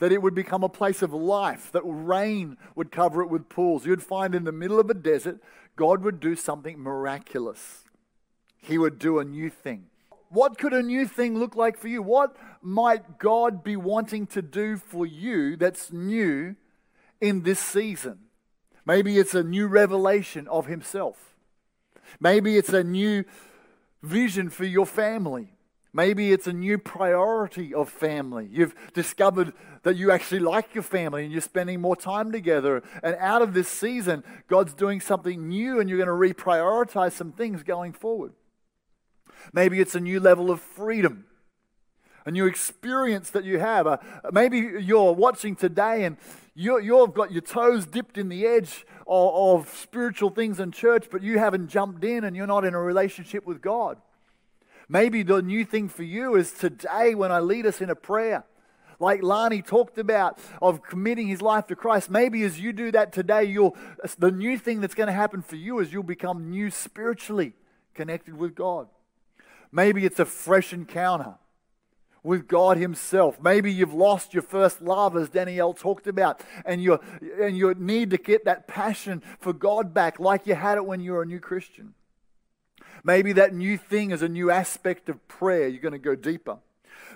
that 0.02 0.10
it 0.10 0.20
would 0.20 0.34
become 0.34 0.64
a 0.64 0.68
place 0.68 1.00
of 1.00 1.14
life, 1.14 1.70
that 1.70 1.82
rain 1.84 2.56
would 2.74 2.90
cover 2.90 3.22
it 3.22 3.28
with 3.28 3.48
pools. 3.48 3.86
You'd 3.86 4.02
find 4.02 4.34
in 4.34 4.42
the 4.42 4.50
middle 4.50 4.80
of 4.80 4.90
a 4.90 4.94
desert 4.94 5.38
God 5.76 6.02
would 6.02 6.18
do 6.18 6.34
something 6.34 6.76
miraculous. 6.80 7.84
He 8.60 8.78
would 8.78 8.98
do 8.98 9.20
a 9.20 9.24
new 9.24 9.48
thing. 9.48 9.86
What 10.32 10.56
could 10.56 10.72
a 10.72 10.82
new 10.82 11.06
thing 11.06 11.38
look 11.38 11.56
like 11.56 11.76
for 11.76 11.88
you? 11.88 12.02
What 12.02 12.34
might 12.62 13.18
God 13.18 13.62
be 13.62 13.76
wanting 13.76 14.26
to 14.28 14.40
do 14.40 14.78
for 14.78 15.04
you 15.04 15.56
that's 15.56 15.92
new 15.92 16.56
in 17.20 17.42
this 17.42 17.60
season? 17.60 18.18
Maybe 18.86 19.18
it's 19.18 19.34
a 19.34 19.42
new 19.42 19.66
revelation 19.66 20.48
of 20.48 20.66
Himself. 20.66 21.34
Maybe 22.18 22.56
it's 22.56 22.72
a 22.72 22.82
new 22.82 23.24
vision 24.02 24.48
for 24.48 24.64
your 24.64 24.86
family. 24.86 25.52
Maybe 25.92 26.32
it's 26.32 26.46
a 26.46 26.52
new 26.54 26.78
priority 26.78 27.74
of 27.74 27.90
family. 27.90 28.48
You've 28.50 28.74
discovered 28.94 29.52
that 29.82 29.96
you 29.96 30.10
actually 30.10 30.40
like 30.40 30.74
your 30.74 30.82
family 30.82 31.24
and 31.24 31.32
you're 31.32 31.42
spending 31.42 31.82
more 31.82 31.96
time 31.96 32.32
together. 32.32 32.82
And 33.02 33.16
out 33.16 33.42
of 33.42 33.52
this 33.52 33.68
season, 33.68 34.24
God's 34.48 34.72
doing 34.72 35.02
something 35.02 35.46
new 35.46 35.78
and 35.78 35.90
you're 35.90 36.02
going 36.02 36.06
to 36.06 36.34
reprioritize 36.34 37.12
some 37.12 37.32
things 37.32 37.62
going 37.62 37.92
forward. 37.92 38.32
Maybe 39.52 39.80
it's 39.80 39.94
a 39.94 40.00
new 40.00 40.20
level 40.20 40.50
of 40.50 40.60
freedom, 40.60 41.24
a 42.26 42.30
new 42.30 42.46
experience 42.46 43.30
that 43.30 43.44
you 43.44 43.58
have. 43.58 43.86
Uh, 43.86 43.98
maybe 44.32 44.58
you're 44.58 45.12
watching 45.12 45.56
today 45.56 46.04
and 46.04 46.16
you, 46.54 46.78
you've 46.80 47.14
got 47.14 47.32
your 47.32 47.42
toes 47.42 47.86
dipped 47.86 48.18
in 48.18 48.28
the 48.28 48.46
edge 48.46 48.84
of, 49.06 49.62
of 49.66 49.68
spiritual 49.74 50.30
things 50.30 50.60
in 50.60 50.70
church, 50.70 51.06
but 51.10 51.22
you 51.22 51.38
haven't 51.38 51.68
jumped 51.68 52.04
in 52.04 52.24
and 52.24 52.36
you're 52.36 52.46
not 52.46 52.64
in 52.64 52.74
a 52.74 52.80
relationship 52.80 53.46
with 53.46 53.60
God. 53.60 53.98
Maybe 54.88 55.22
the 55.22 55.40
new 55.40 55.64
thing 55.64 55.88
for 55.88 56.02
you 56.02 56.34
is 56.34 56.52
today 56.52 57.14
when 57.14 57.32
I 57.32 57.40
lead 57.40 57.64
us 57.64 57.80
in 57.80 57.88
a 57.88 57.94
prayer, 57.94 58.44
like 58.98 59.22
Lani 59.22 59.62
talked 59.62 59.96
about, 59.96 60.38
of 60.60 60.82
committing 60.82 61.28
his 61.28 61.40
life 61.40 61.66
to 61.68 61.76
Christ. 61.76 62.10
Maybe 62.10 62.42
as 62.42 62.60
you 62.60 62.72
do 62.72 62.92
that 62.92 63.12
today, 63.12 63.44
you'll, 63.44 63.76
the 64.18 64.30
new 64.30 64.58
thing 64.58 64.80
that's 64.80 64.94
going 64.94 65.06
to 65.06 65.12
happen 65.12 65.40
for 65.42 65.56
you 65.56 65.78
is 65.78 65.92
you'll 65.92 66.02
become 66.02 66.50
new 66.50 66.70
spiritually 66.70 67.54
connected 67.94 68.36
with 68.36 68.54
God. 68.54 68.88
Maybe 69.72 70.04
it's 70.04 70.20
a 70.20 70.26
fresh 70.26 70.72
encounter 70.72 71.36
with 72.22 72.46
God 72.46 72.76
Himself. 72.76 73.40
Maybe 73.40 73.72
you've 73.72 73.94
lost 73.94 74.34
your 74.34 74.42
first 74.42 74.82
love, 74.82 75.16
as 75.16 75.30
Danielle 75.30 75.72
talked 75.72 76.06
about, 76.06 76.40
and 76.64 76.82
you 76.82 77.00
and 77.40 77.56
you 77.56 77.74
need 77.74 78.10
to 78.10 78.18
get 78.18 78.44
that 78.44 78.68
passion 78.68 79.22
for 79.40 79.52
God 79.52 79.92
back, 79.92 80.20
like 80.20 80.46
you 80.46 80.54
had 80.54 80.76
it 80.76 80.84
when 80.84 81.00
you 81.00 81.12
were 81.12 81.22
a 81.22 81.26
new 81.26 81.40
Christian. 81.40 81.94
Maybe 83.02 83.32
that 83.32 83.54
new 83.54 83.76
thing 83.76 84.12
is 84.12 84.22
a 84.22 84.28
new 84.28 84.50
aspect 84.50 85.08
of 85.08 85.26
prayer. 85.26 85.66
You're 85.66 85.80
going 85.80 85.92
to 85.92 85.98
go 85.98 86.14
deeper. 86.14 86.58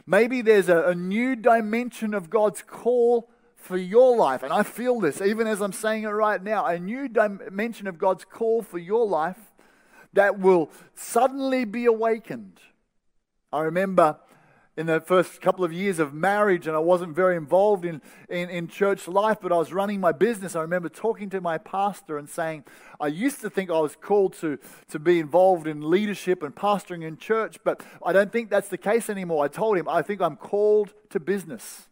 Maybe 0.05 0.43
there's 0.43 0.69
a, 0.69 0.89
a 0.89 0.95
new 0.95 1.37
dimension 1.37 2.15
of 2.15 2.29
God's 2.29 2.63
call 2.63 3.29
for 3.55 3.77
your 3.77 4.17
life. 4.17 4.43
And 4.43 4.53
I 4.53 4.63
feel 4.63 4.99
this, 5.01 5.21
even 5.21 5.47
as 5.47 5.61
I'm 5.61 5.73
saying 5.73 6.05
it 6.05 6.09
right 6.09 6.43
now, 6.43 6.67
a 6.67 6.79
new 6.79 7.09
dimension 7.09 7.87
of 7.87 7.99
God's 7.99 8.25
call 8.25 8.63
for 8.63 8.79
your 8.79 9.07
life 9.07 9.39
that 10.13 10.39
will 10.39 10.71
suddenly 10.95 11.65
be 11.65 11.87
awakened. 11.87 12.61
I 13.53 13.63
remember 13.63 14.19
in 14.77 14.87
the 14.87 15.01
first 15.01 15.41
couple 15.41 15.65
of 15.65 15.73
years 15.73 15.99
of 15.99 16.13
marriage, 16.13 16.67
and 16.67 16.77
I 16.77 16.81
wasn't 16.81 17.17
very 17.17 17.37
involved 17.37 17.87
in, 17.87 18.03
in, 18.29 18.51
in, 18.51 18.69
church 18.69 19.09
life, 19.09 19.39
but 19.41 19.51
I 19.51 19.57
was 19.57 19.73
running 19.73 20.01
my 20.01 20.13
business. 20.13 20.55
I 20.55 20.61
remember 20.61 20.91
talking 20.91 21.31
to 21.31 21.41
my 21.41 21.57
pastor 21.57 22.19
and 22.19 22.29
saying, 22.29 22.65
I 23.01 23.07
used 23.07 23.41
to 23.41 23.49
think 23.49 23.71
I 23.71 23.81
was 23.81 23.97
called 23.97 24.35
to, 24.41 24.59
to 24.91 24.99
be 24.99 25.19
involved 25.19 25.67
in 25.67 25.89
leadership 25.91 26.43
and 26.43 26.55
pastoring 26.55 27.05
in 27.05 27.17
church, 27.17 27.57
but 27.65 27.83
I 28.05 28.13
don't 28.13 28.31
think 28.31 28.51
that's 28.51 28.69
the 28.69 28.77
case 28.77 29.09
anymore. 29.09 29.45
I 29.45 29.49
told 29.49 29.79
him, 29.79 29.89
I 29.89 30.03
think 30.03 30.21
I'm 30.21 30.37
called 30.37 30.93
to 31.11 31.21
business. 31.21 31.89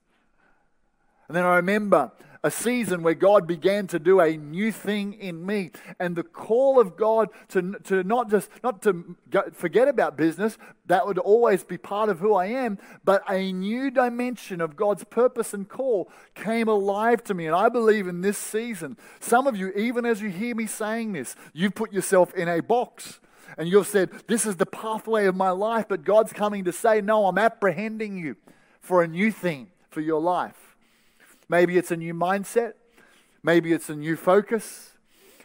And 1.29 1.35
then 1.35 1.45
I 1.45 1.57
remember 1.57 2.13
a 2.45 2.51
season 2.51 3.03
where 3.03 3.15
God 3.15 3.47
began 3.47 3.87
to 3.87 3.99
do 3.99 4.21
a 4.21 4.37
new 4.37 4.71
thing 4.71 5.15
in 5.15 5.45
me. 5.45 5.71
And 5.99 6.15
the 6.15 6.23
call 6.23 6.79
of 6.79 6.95
God 6.95 7.31
to, 7.49 7.73
to 7.85 8.05
not 8.05 8.31
just 8.31 8.51
not 8.63 8.83
to 8.83 9.17
forget 9.53 9.89
about 9.89 10.19
business, 10.19 10.59
that 10.87 11.07
would 11.07 11.19
always 11.19 11.65
be 11.65 11.79
part 11.79 12.11
of 12.11 12.21
who 12.21 12.35
I 12.35 12.47
am, 12.47 12.79
but 13.03 13.23
a 13.31 13.51
new 13.51 13.91
dimension 13.91 14.61
of 14.61 14.77
God's 14.77 15.05
purpose 15.05 15.55
and 15.55 15.67
call 15.67 16.11
came 16.35 16.69
alive 16.69 17.25
to 17.25 17.35
me. 17.35 17.47
And 17.47 17.57
I 17.57 17.71
believe 17.71 18.07
in 18.07 18.21
this 18.21 18.37
season, 18.37 18.99
some 19.21 19.47
of 19.47 19.57
you, 19.57 19.71
even 19.71 20.05
as 20.05 20.21
you 20.21 20.29
hear 20.29 20.55
me 20.55 20.67
saying 20.67 21.15
this, 21.15 21.35
you've 21.55 21.75
put 21.75 21.95
yourself 21.95 22.35
in 22.35 22.47
a 22.47 22.61
box 22.61 23.21
and 23.57 23.69
you've 23.71 23.87
said, 23.87 24.11
This 24.27 24.45
is 24.45 24.57
the 24.57 24.67
pathway 24.67 25.25
of 25.25 25.35
my 25.35 25.51
life, 25.51 25.87
but 25.89 26.05
God's 26.05 26.35
coming 26.35 26.65
to 26.65 26.73
say, 26.73 27.01
No, 27.01 27.27
I'm 27.27 27.39
apprehending 27.39 28.19
you 28.19 28.37
for 28.83 29.03
a 29.03 29.09
new 29.09 29.33
thing 29.33 29.69
for 29.89 30.03
your 30.03 30.21
life. 30.21 30.74
Maybe 31.49 31.77
it's 31.79 31.91
a 31.91 31.97
new 31.97 32.15
mindset. 32.15 32.75
Maybe 33.43 33.73
it's 33.73 33.89
a 33.89 33.95
new 33.95 34.17
focus. 34.17 34.93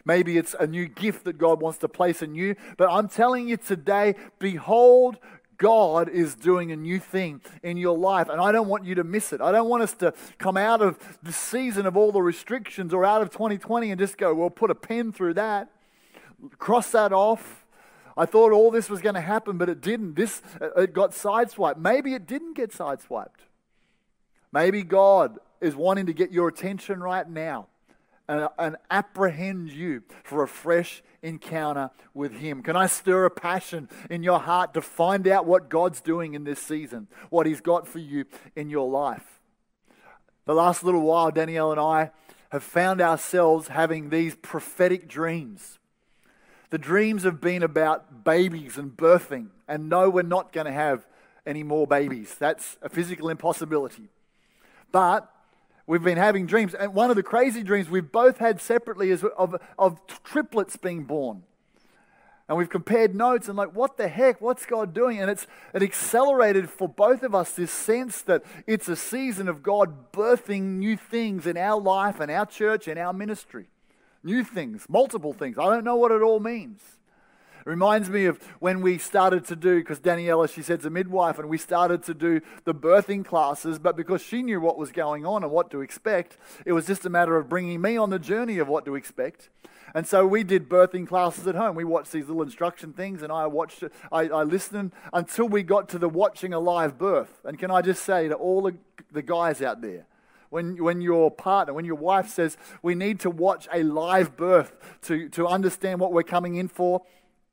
Maybe 0.04 0.38
it's 0.38 0.54
a 0.58 0.66
new 0.66 0.88
gift 0.88 1.24
that 1.24 1.36
God 1.36 1.60
wants 1.60 1.78
to 1.78 1.88
place 1.88 2.22
in 2.22 2.34
you. 2.34 2.56
But 2.78 2.90
I'm 2.90 3.08
telling 3.08 3.48
you 3.48 3.56
today, 3.56 4.14
behold, 4.38 5.18
God 5.60 6.08
is 6.08 6.34
doing 6.34 6.72
a 6.72 6.76
new 6.76 6.98
thing 6.98 7.42
in 7.62 7.76
your 7.76 7.96
life, 7.98 8.30
and 8.30 8.40
I 8.40 8.50
don't 8.50 8.66
want 8.66 8.86
you 8.86 8.94
to 8.94 9.04
miss 9.04 9.30
it. 9.34 9.42
I 9.42 9.52
don't 9.52 9.68
want 9.68 9.82
us 9.82 9.92
to 9.94 10.14
come 10.38 10.56
out 10.56 10.80
of 10.80 10.98
the 11.22 11.34
season 11.34 11.84
of 11.84 11.98
all 11.98 12.12
the 12.12 12.22
restrictions 12.22 12.94
or 12.94 13.04
out 13.04 13.20
of 13.20 13.28
2020 13.28 13.90
and 13.90 14.00
just 14.00 14.16
go, 14.16 14.32
well, 14.32 14.48
put 14.48 14.70
a 14.70 14.74
pen 14.74 15.12
through 15.12 15.34
that, 15.34 15.68
cross 16.58 16.90
that 16.92 17.12
off. 17.12 17.66
I 18.16 18.24
thought 18.24 18.52
all 18.52 18.70
this 18.70 18.88
was 18.88 19.02
going 19.02 19.16
to 19.16 19.20
happen, 19.20 19.58
but 19.58 19.68
it 19.68 19.82
didn't. 19.82 20.14
This 20.14 20.40
it 20.76 20.94
got 20.94 21.10
sideswiped. 21.10 21.76
Maybe 21.76 22.14
it 22.14 22.26
didn't 22.26 22.54
get 22.54 22.72
sideswiped. 22.72 23.44
Maybe 24.52 24.82
God 24.82 25.38
is 25.60 25.76
wanting 25.76 26.06
to 26.06 26.12
get 26.12 26.30
your 26.32 26.48
attention 26.48 27.00
right 27.00 27.28
now 27.28 27.68
and, 28.28 28.48
and 28.58 28.76
apprehend 28.90 29.70
you 29.70 30.02
for 30.22 30.42
a 30.42 30.48
fresh 30.48 31.02
encounter 31.22 31.90
with 32.14 32.32
Him. 32.32 32.62
Can 32.62 32.76
I 32.76 32.86
stir 32.86 33.24
a 33.24 33.30
passion 33.30 33.88
in 34.08 34.22
your 34.22 34.38
heart 34.38 34.72
to 34.74 34.80
find 34.80 35.26
out 35.26 35.46
what 35.46 35.68
God's 35.68 36.00
doing 36.00 36.34
in 36.34 36.44
this 36.44 36.60
season, 36.60 37.08
what 37.28 37.46
He's 37.46 37.60
got 37.60 37.88
for 37.88 37.98
you 37.98 38.24
in 38.54 38.70
your 38.70 38.88
life? 38.88 39.40
The 40.46 40.54
last 40.54 40.84
little 40.84 41.02
while, 41.02 41.30
Danielle 41.30 41.72
and 41.72 41.80
I 41.80 42.10
have 42.50 42.62
found 42.62 43.00
ourselves 43.00 43.68
having 43.68 44.10
these 44.10 44.34
prophetic 44.34 45.08
dreams. 45.08 45.78
The 46.70 46.78
dreams 46.78 47.24
have 47.24 47.40
been 47.40 47.64
about 47.64 48.24
babies 48.24 48.78
and 48.78 48.96
birthing, 48.96 49.48
and 49.66 49.88
no, 49.88 50.08
we're 50.08 50.22
not 50.22 50.52
going 50.52 50.66
to 50.66 50.72
have 50.72 51.06
any 51.44 51.64
more 51.64 51.86
babies. 51.86 52.36
That's 52.38 52.76
a 52.80 52.88
physical 52.88 53.28
impossibility. 53.28 54.08
But 54.92 55.28
We've 55.90 56.00
been 56.00 56.18
having 56.18 56.46
dreams. 56.46 56.72
And 56.72 56.94
one 56.94 57.10
of 57.10 57.16
the 57.16 57.22
crazy 57.24 57.64
dreams 57.64 57.90
we've 57.90 58.12
both 58.12 58.38
had 58.38 58.60
separately 58.60 59.10
is 59.10 59.24
of, 59.24 59.56
of 59.76 60.00
triplets 60.22 60.76
being 60.76 61.02
born. 61.02 61.42
And 62.48 62.56
we've 62.56 62.70
compared 62.70 63.16
notes 63.16 63.48
and 63.48 63.56
like, 63.56 63.74
what 63.74 63.96
the 63.96 64.06
heck? 64.06 64.40
What's 64.40 64.64
God 64.66 64.94
doing? 64.94 65.20
And 65.20 65.28
it's 65.28 65.48
it 65.74 65.82
accelerated 65.82 66.70
for 66.70 66.88
both 66.88 67.24
of 67.24 67.34
us 67.34 67.54
this 67.54 67.72
sense 67.72 68.22
that 68.22 68.44
it's 68.68 68.88
a 68.88 68.94
season 68.94 69.48
of 69.48 69.64
God 69.64 70.12
birthing 70.12 70.78
new 70.78 70.96
things 70.96 71.44
in 71.44 71.56
our 71.56 71.80
life 71.80 72.20
and 72.20 72.30
our 72.30 72.46
church 72.46 72.86
and 72.86 72.96
our 72.96 73.12
ministry. 73.12 73.66
New 74.22 74.44
things, 74.44 74.86
multiple 74.88 75.32
things. 75.32 75.58
I 75.58 75.64
don't 75.64 75.82
know 75.82 75.96
what 75.96 76.12
it 76.12 76.22
all 76.22 76.38
means. 76.38 76.82
Reminds 77.64 78.08
me 78.08 78.26
of 78.26 78.42
when 78.58 78.80
we 78.80 78.98
started 78.98 79.44
to 79.46 79.56
do, 79.56 79.78
because 79.78 80.00
Daniela, 80.00 80.52
she 80.52 80.62
said's 80.62 80.84
a 80.84 80.90
midwife, 80.90 81.38
and 81.38 81.48
we 81.48 81.58
started 81.58 82.02
to 82.04 82.14
do 82.14 82.40
the 82.64 82.74
birthing 82.74 83.24
classes, 83.24 83.78
but 83.78 83.96
because 83.96 84.22
she 84.22 84.42
knew 84.42 84.60
what 84.60 84.78
was 84.78 84.92
going 84.92 85.26
on 85.26 85.42
and 85.42 85.52
what 85.52 85.70
to 85.70 85.80
expect, 85.80 86.36
it 86.64 86.72
was 86.72 86.86
just 86.86 87.04
a 87.04 87.10
matter 87.10 87.36
of 87.36 87.48
bringing 87.48 87.80
me 87.80 87.96
on 87.96 88.10
the 88.10 88.18
journey 88.18 88.58
of 88.58 88.68
what 88.68 88.84
to 88.84 88.94
expect. 88.94 89.50
And 89.94 90.06
so 90.06 90.24
we 90.26 90.44
did 90.44 90.68
birthing 90.68 91.06
classes 91.08 91.46
at 91.46 91.56
home. 91.56 91.74
We 91.74 91.84
watched 91.84 92.12
these 92.12 92.28
little 92.28 92.42
instruction 92.42 92.92
things, 92.92 93.22
and 93.22 93.32
I 93.32 93.46
watched 93.46 93.82
I, 94.12 94.28
I 94.28 94.44
listened 94.44 94.92
until 95.12 95.48
we 95.48 95.62
got 95.62 95.88
to 95.90 95.98
the 95.98 96.08
watching 96.08 96.52
a 96.52 96.60
live 96.60 96.96
birth. 96.96 97.40
And 97.44 97.58
can 97.58 97.70
I 97.70 97.82
just 97.82 98.04
say 98.04 98.28
to 98.28 98.34
all 98.34 98.62
the, 98.62 98.76
the 99.10 99.22
guys 99.22 99.60
out 99.60 99.80
there, 99.80 100.06
when, 100.50 100.82
when 100.82 101.00
your 101.00 101.30
partner, 101.30 101.72
when 101.72 101.84
your 101.84 101.96
wife 101.96 102.28
says, 102.28 102.56
we 102.82 102.94
need 102.94 103.20
to 103.20 103.30
watch 103.30 103.68
a 103.72 103.82
live 103.82 104.36
birth 104.36 104.76
to, 105.02 105.28
to 105.30 105.46
understand 105.46 106.00
what 106.00 106.12
we're 106.12 106.22
coming 106.24 106.56
in 106.56 106.68
for, 106.68 107.02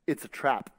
it's 0.08 0.24
a 0.24 0.28
trap. 0.28 0.70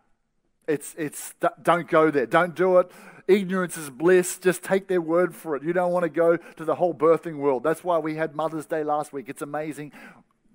It's, 0.68 0.94
it's, 0.98 1.34
don't 1.62 1.88
go 1.88 2.12
there. 2.12 2.26
Don't 2.26 2.56
do 2.56 2.80
it. 2.80 2.92
Ignorance 3.28 3.78
is 3.78 3.90
bliss. 3.90 4.40
Just 4.40 4.64
take 4.64 4.88
their 4.88 5.02
word 5.02 5.36
for 5.36 5.56
it. 5.56 5.64
You 5.64 5.72
don't 5.72 5.92
want 5.92 6.04
to 6.04 6.10
go 6.10 6.38
to 6.38 6.66
the 6.66 6.76
whole 6.76 6.94
birthing 6.94 7.38
world. 7.38 7.64
That's 7.64 7.84
why 7.84 8.00
we 8.00 8.16
had 8.16 8.36
Mother's 8.36 8.66
Day 8.66 8.84
last 8.84 9.14
week. 9.14 9.30
It's 9.30 9.44
amazing. 9.44 9.92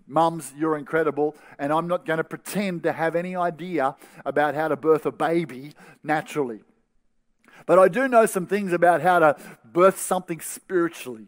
Mums, 0.06 0.52
you're 0.56 0.76
incredible. 0.76 1.36
And 1.58 1.72
I'm 1.72 1.86
not 1.86 2.04
going 2.04 2.18
to 2.18 2.24
pretend 2.24 2.82
to 2.82 2.92
have 2.92 3.14
any 3.16 3.36
idea 3.36 3.96
about 4.26 4.54
how 4.54 4.68
to 4.68 4.76
birth 4.76 5.06
a 5.06 5.12
baby 5.12 5.72
naturally. 6.02 6.60
But 7.66 7.78
I 7.78 7.88
do 7.88 8.08
know 8.08 8.26
some 8.26 8.46
things 8.46 8.72
about 8.72 9.02
how 9.02 9.20
to 9.20 9.36
birth 9.64 10.00
something 10.00 10.40
spiritually. 10.40 11.26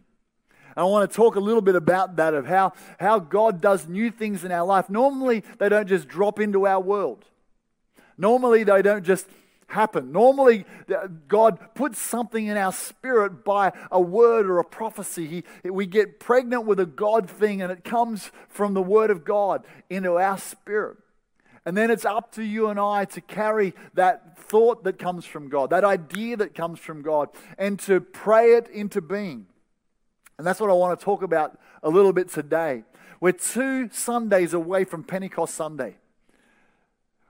And 0.76 0.82
I 0.82 0.84
want 0.84 1.10
to 1.10 1.16
talk 1.16 1.36
a 1.36 1.40
little 1.40 1.62
bit 1.62 1.74
about 1.74 2.16
that 2.16 2.34
of 2.34 2.46
how, 2.46 2.72
how 3.00 3.18
God 3.18 3.60
does 3.60 3.88
new 3.88 4.10
things 4.10 4.44
in 4.44 4.52
our 4.52 4.66
life. 4.66 4.90
Normally, 4.90 5.42
they 5.58 5.68
don't 5.68 5.88
just 5.88 6.06
drop 6.06 6.38
into 6.38 6.66
our 6.66 6.80
world. 6.80 7.24
Normally, 8.18 8.64
they 8.64 8.82
don't 8.82 9.04
just 9.04 9.26
happen. 9.68 10.12
Normally, 10.12 10.64
God 11.28 11.58
puts 11.74 11.98
something 11.98 12.46
in 12.46 12.56
our 12.56 12.72
spirit 12.72 13.44
by 13.44 13.72
a 13.90 14.00
word 14.00 14.46
or 14.46 14.58
a 14.58 14.64
prophecy. 14.64 15.44
He, 15.62 15.70
we 15.70 15.86
get 15.86 16.20
pregnant 16.20 16.66
with 16.66 16.80
a 16.80 16.86
God 16.86 17.28
thing, 17.28 17.62
and 17.62 17.72
it 17.72 17.84
comes 17.84 18.30
from 18.48 18.74
the 18.74 18.82
Word 18.82 19.10
of 19.10 19.24
God 19.24 19.64
into 19.90 20.16
our 20.16 20.38
spirit. 20.38 20.98
And 21.64 21.76
then 21.76 21.90
it's 21.90 22.04
up 22.04 22.30
to 22.32 22.44
you 22.44 22.68
and 22.68 22.78
I 22.78 23.06
to 23.06 23.20
carry 23.20 23.74
that 23.94 24.38
thought 24.38 24.84
that 24.84 25.00
comes 25.00 25.24
from 25.24 25.48
God, 25.48 25.70
that 25.70 25.82
idea 25.82 26.36
that 26.36 26.54
comes 26.54 26.78
from 26.78 27.02
God, 27.02 27.28
and 27.58 27.76
to 27.80 28.00
pray 28.00 28.52
it 28.52 28.68
into 28.68 29.00
being. 29.00 29.46
And 30.38 30.46
that's 30.46 30.60
what 30.60 30.70
I 30.70 30.74
want 30.74 30.98
to 30.98 31.04
talk 31.04 31.22
about 31.22 31.58
a 31.82 31.90
little 31.90 32.12
bit 32.12 32.28
today. 32.28 32.84
We're 33.20 33.32
two 33.32 33.88
Sundays 33.90 34.54
away 34.54 34.84
from 34.84 35.02
Pentecost 35.02 35.56
Sunday. 35.56 35.96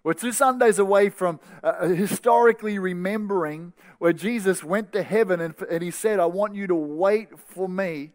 We're 0.06 0.14
two 0.14 0.30
Sundays 0.30 0.78
away 0.78 1.08
from 1.08 1.40
uh, 1.64 1.66
uh, 1.80 1.88
historically 1.88 2.78
remembering 2.78 3.72
where 3.98 4.12
Jesus 4.12 4.62
went 4.62 4.92
to 4.92 5.02
heaven 5.02 5.40
and, 5.40 5.52
and 5.68 5.82
he 5.82 5.90
said, 5.90 6.20
I 6.20 6.26
want 6.26 6.54
you 6.54 6.68
to 6.68 6.76
wait 6.76 7.36
for 7.36 7.68
me 7.68 8.12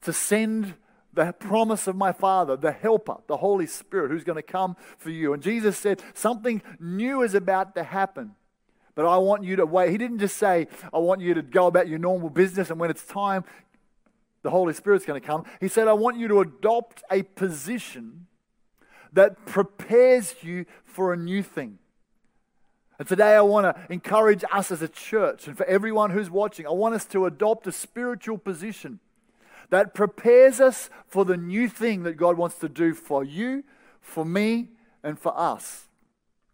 to 0.00 0.12
send 0.12 0.74
the 1.12 1.32
promise 1.32 1.86
of 1.86 1.94
my 1.94 2.10
Father, 2.10 2.56
the 2.56 2.72
Helper, 2.72 3.18
the 3.28 3.36
Holy 3.36 3.68
Spirit, 3.68 4.10
who's 4.10 4.24
going 4.24 4.34
to 4.34 4.42
come 4.42 4.76
for 4.98 5.10
you. 5.10 5.32
And 5.32 5.40
Jesus 5.40 5.78
said, 5.78 6.02
Something 6.12 6.60
new 6.80 7.22
is 7.22 7.36
about 7.36 7.76
to 7.76 7.84
happen. 7.84 8.32
But 8.96 9.06
I 9.06 9.18
want 9.18 9.44
you 9.44 9.54
to 9.54 9.66
wait. 9.66 9.90
He 9.90 9.96
didn't 9.96 10.18
just 10.18 10.38
say, 10.38 10.66
I 10.92 10.98
want 10.98 11.20
you 11.20 11.34
to 11.34 11.42
go 11.42 11.68
about 11.68 11.86
your 11.86 12.00
normal 12.00 12.30
business, 12.30 12.68
and 12.68 12.80
when 12.80 12.90
it's 12.90 13.04
time, 13.04 13.44
the 14.42 14.50
Holy 14.50 14.72
Spirit's 14.72 15.06
going 15.06 15.20
to 15.20 15.24
come. 15.24 15.44
He 15.60 15.68
said, 15.68 15.86
I 15.86 15.92
want 15.92 16.18
you 16.18 16.26
to 16.26 16.40
adopt 16.40 17.04
a 17.12 17.22
position 17.22 18.26
that 19.12 19.46
prepares 19.46 20.34
you 20.42 20.66
for 20.84 21.12
a 21.12 21.16
new 21.16 21.42
thing. 21.42 21.78
And 22.98 23.08
today 23.08 23.34
I 23.34 23.40
want 23.40 23.64
to 23.64 23.92
encourage 23.92 24.44
us 24.52 24.70
as 24.70 24.82
a 24.82 24.88
church 24.88 25.48
and 25.48 25.56
for 25.56 25.64
everyone 25.64 26.10
who's 26.10 26.30
watching, 26.30 26.66
I 26.66 26.70
want 26.70 26.94
us 26.94 27.06
to 27.06 27.24
adopt 27.24 27.66
a 27.66 27.72
spiritual 27.72 28.36
position 28.36 29.00
that 29.70 29.94
prepares 29.94 30.60
us 30.60 30.90
for 31.06 31.24
the 31.24 31.36
new 31.36 31.68
thing 31.68 32.02
that 32.02 32.14
God 32.14 32.36
wants 32.36 32.56
to 32.56 32.68
do 32.68 32.92
for 32.92 33.24
you, 33.24 33.64
for 34.00 34.24
me, 34.24 34.68
and 35.02 35.18
for 35.18 35.32
us. 35.38 35.88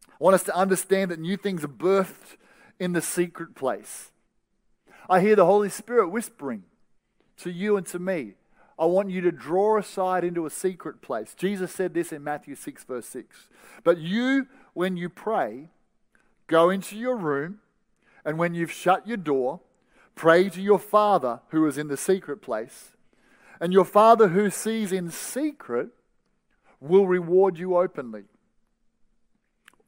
I 0.08 0.16
want 0.20 0.34
us 0.34 0.44
to 0.44 0.56
understand 0.56 1.10
that 1.10 1.18
new 1.18 1.36
things 1.36 1.64
are 1.64 1.68
birthed 1.68 2.36
in 2.78 2.92
the 2.92 3.02
secret 3.02 3.54
place. 3.54 4.12
I 5.08 5.20
hear 5.20 5.36
the 5.36 5.46
Holy 5.46 5.68
Spirit 5.68 6.10
whispering 6.10 6.64
to 7.38 7.50
you 7.50 7.76
and 7.76 7.86
to 7.86 7.98
me 7.98 8.34
I 8.78 8.85
want 8.85 9.11
you 9.11 9.21
to 9.23 9.33
draw 9.33 9.78
aside 9.78 10.23
into 10.23 10.45
a 10.45 10.50
secret 10.50 11.00
place. 11.00 11.35
Jesus 11.35 11.73
said 11.73 11.95
this 11.95 12.12
in 12.12 12.23
Matthew 12.23 12.54
6, 12.54 12.85
verse 12.85 13.06
6. 13.06 13.49
But 13.85 13.99
you, 13.99 14.49
when 14.75 14.97
you 14.97 15.09
pray, 15.09 15.71
go 16.47 16.68
into 16.68 16.97
your 16.97 17.16
room, 17.16 17.61
and 18.25 18.38
when 18.38 18.54
you've 18.54 18.73
shut 18.73 19.06
your 19.06 19.16
door, 19.16 19.61
pray 20.14 20.50
to 20.50 20.61
your 20.61 20.78
Father 20.78 21.40
who 21.49 21.66
is 21.66 21.78
in 21.78 21.88
the 21.88 21.97
secret 21.97 22.42
place. 22.42 22.92
And 23.61 23.73
your 23.73 23.85
Father 23.85 24.28
who 24.28 24.50
sees 24.50 24.92
in 24.92 25.11
secret 25.11 25.88
will 26.80 27.06
reward 27.06 27.59
you 27.59 27.76
openly 27.76 28.25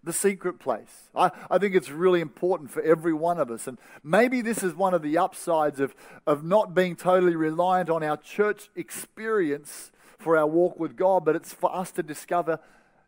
the 0.04 0.12
secret 0.12 0.58
place. 0.58 1.10
I, 1.14 1.30
I 1.50 1.58
think 1.58 1.74
it's 1.74 1.90
really 1.90 2.20
important 2.20 2.70
for 2.70 2.82
every 2.82 3.12
one 3.12 3.38
of 3.38 3.50
us. 3.50 3.66
And 3.66 3.78
maybe 4.02 4.40
this 4.40 4.62
is 4.62 4.74
one 4.74 4.94
of 4.94 5.02
the 5.02 5.18
upsides 5.18 5.80
of, 5.80 5.94
of 6.26 6.44
not 6.44 6.74
being 6.74 6.96
totally 6.96 7.36
reliant 7.36 7.90
on 7.90 8.02
our 8.02 8.16
church 8.16 8.70
experience 8.76 9.90
for 10.18 10.36
our 10.36 10.46
walk 10.46 10.78
with 10.78 10.96
God, 10.96 11.24
but 11.24 11.36
it's 11.36 11.52
for 11.52 11.74
us 11.74 11.90
to 11.92 12.02
discover 12.02 12.60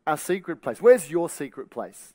our 0.06 0.16
secret 0.16 0.62
place. 0.62 0.80
Where's 0.80 1.10
your 1.10 1.28
secret 1.28 1.70
place? 1.70 2.14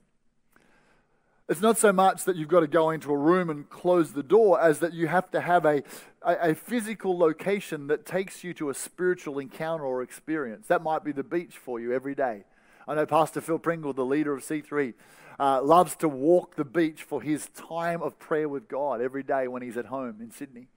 It's 1.48 1.62
not 1.62 1.77
so 1.77 1.94
much 1.94 2.24
that 2.24 2.36
you've 2.36 2.50
got 2.50 2.62
to 2.62 2.67
go 2.67 2.89
into 2.89 3.12
a 3.12 3.17
room 3.17 3.51
and 3.51 3.70
close 3.70 4.13
the 4.13 4.24
door 4.24 4.60
as 4.60 4.79
that 4.79 4.94
you 4.94 5.08
have 5.08 5.29
to 5.29 5.41
have 5.41 5.63
a, 5.63 5.84
a, 6.24 6.51
a, 6.51 6.55
physical 6.55 7.15
location 7.20 7.86
that 7.86 8.03
takes 8.03 8.44
you 8.44 8.51
to 8.55 8.72
a 8.72 8.74
spiritual 8.74 9.38
encounter 9.38 9.86
or 9.86 10.01
experience. 10.01 10.65
That 10.67 10.82
might 10.82 11.03
be 11.03 11.12
the 11.12 11.24
beach 11.24 11.55
for 11.55 11.79
you 11.79 11.94
every 11.94 12.15
day. 12.15 12.46
I 12.88 12.96
know 12.96 13.06
Pastor 13.06 13.42
Phil 13.42 13.60
Pringle, 13.60 13.94
the 13.94 14.06
leader 14.06 14.34
of 14.34 14.44
C3, 14.44 14.94
uh, 15.39 15.62
loves 15.63 15.96
to 15.98 16.08
walk 16.08 16.56
the 16.56 16.65
beach 16.65 17.04
for 17.04 17.22
his 17.22 17.50
time 17.50 18.01
of 18.01 18.20
prayer 18.20 18.48
with 18.48 18.68
God 18.68 19.01
every 19.01 19.24
day 19.24 19.48
when 19.48 19.62
he's 19.62 19.77
at 19.77 19.88
home 19.88 20.18
in 20.22 20.32
Sydney. 20.32 20.68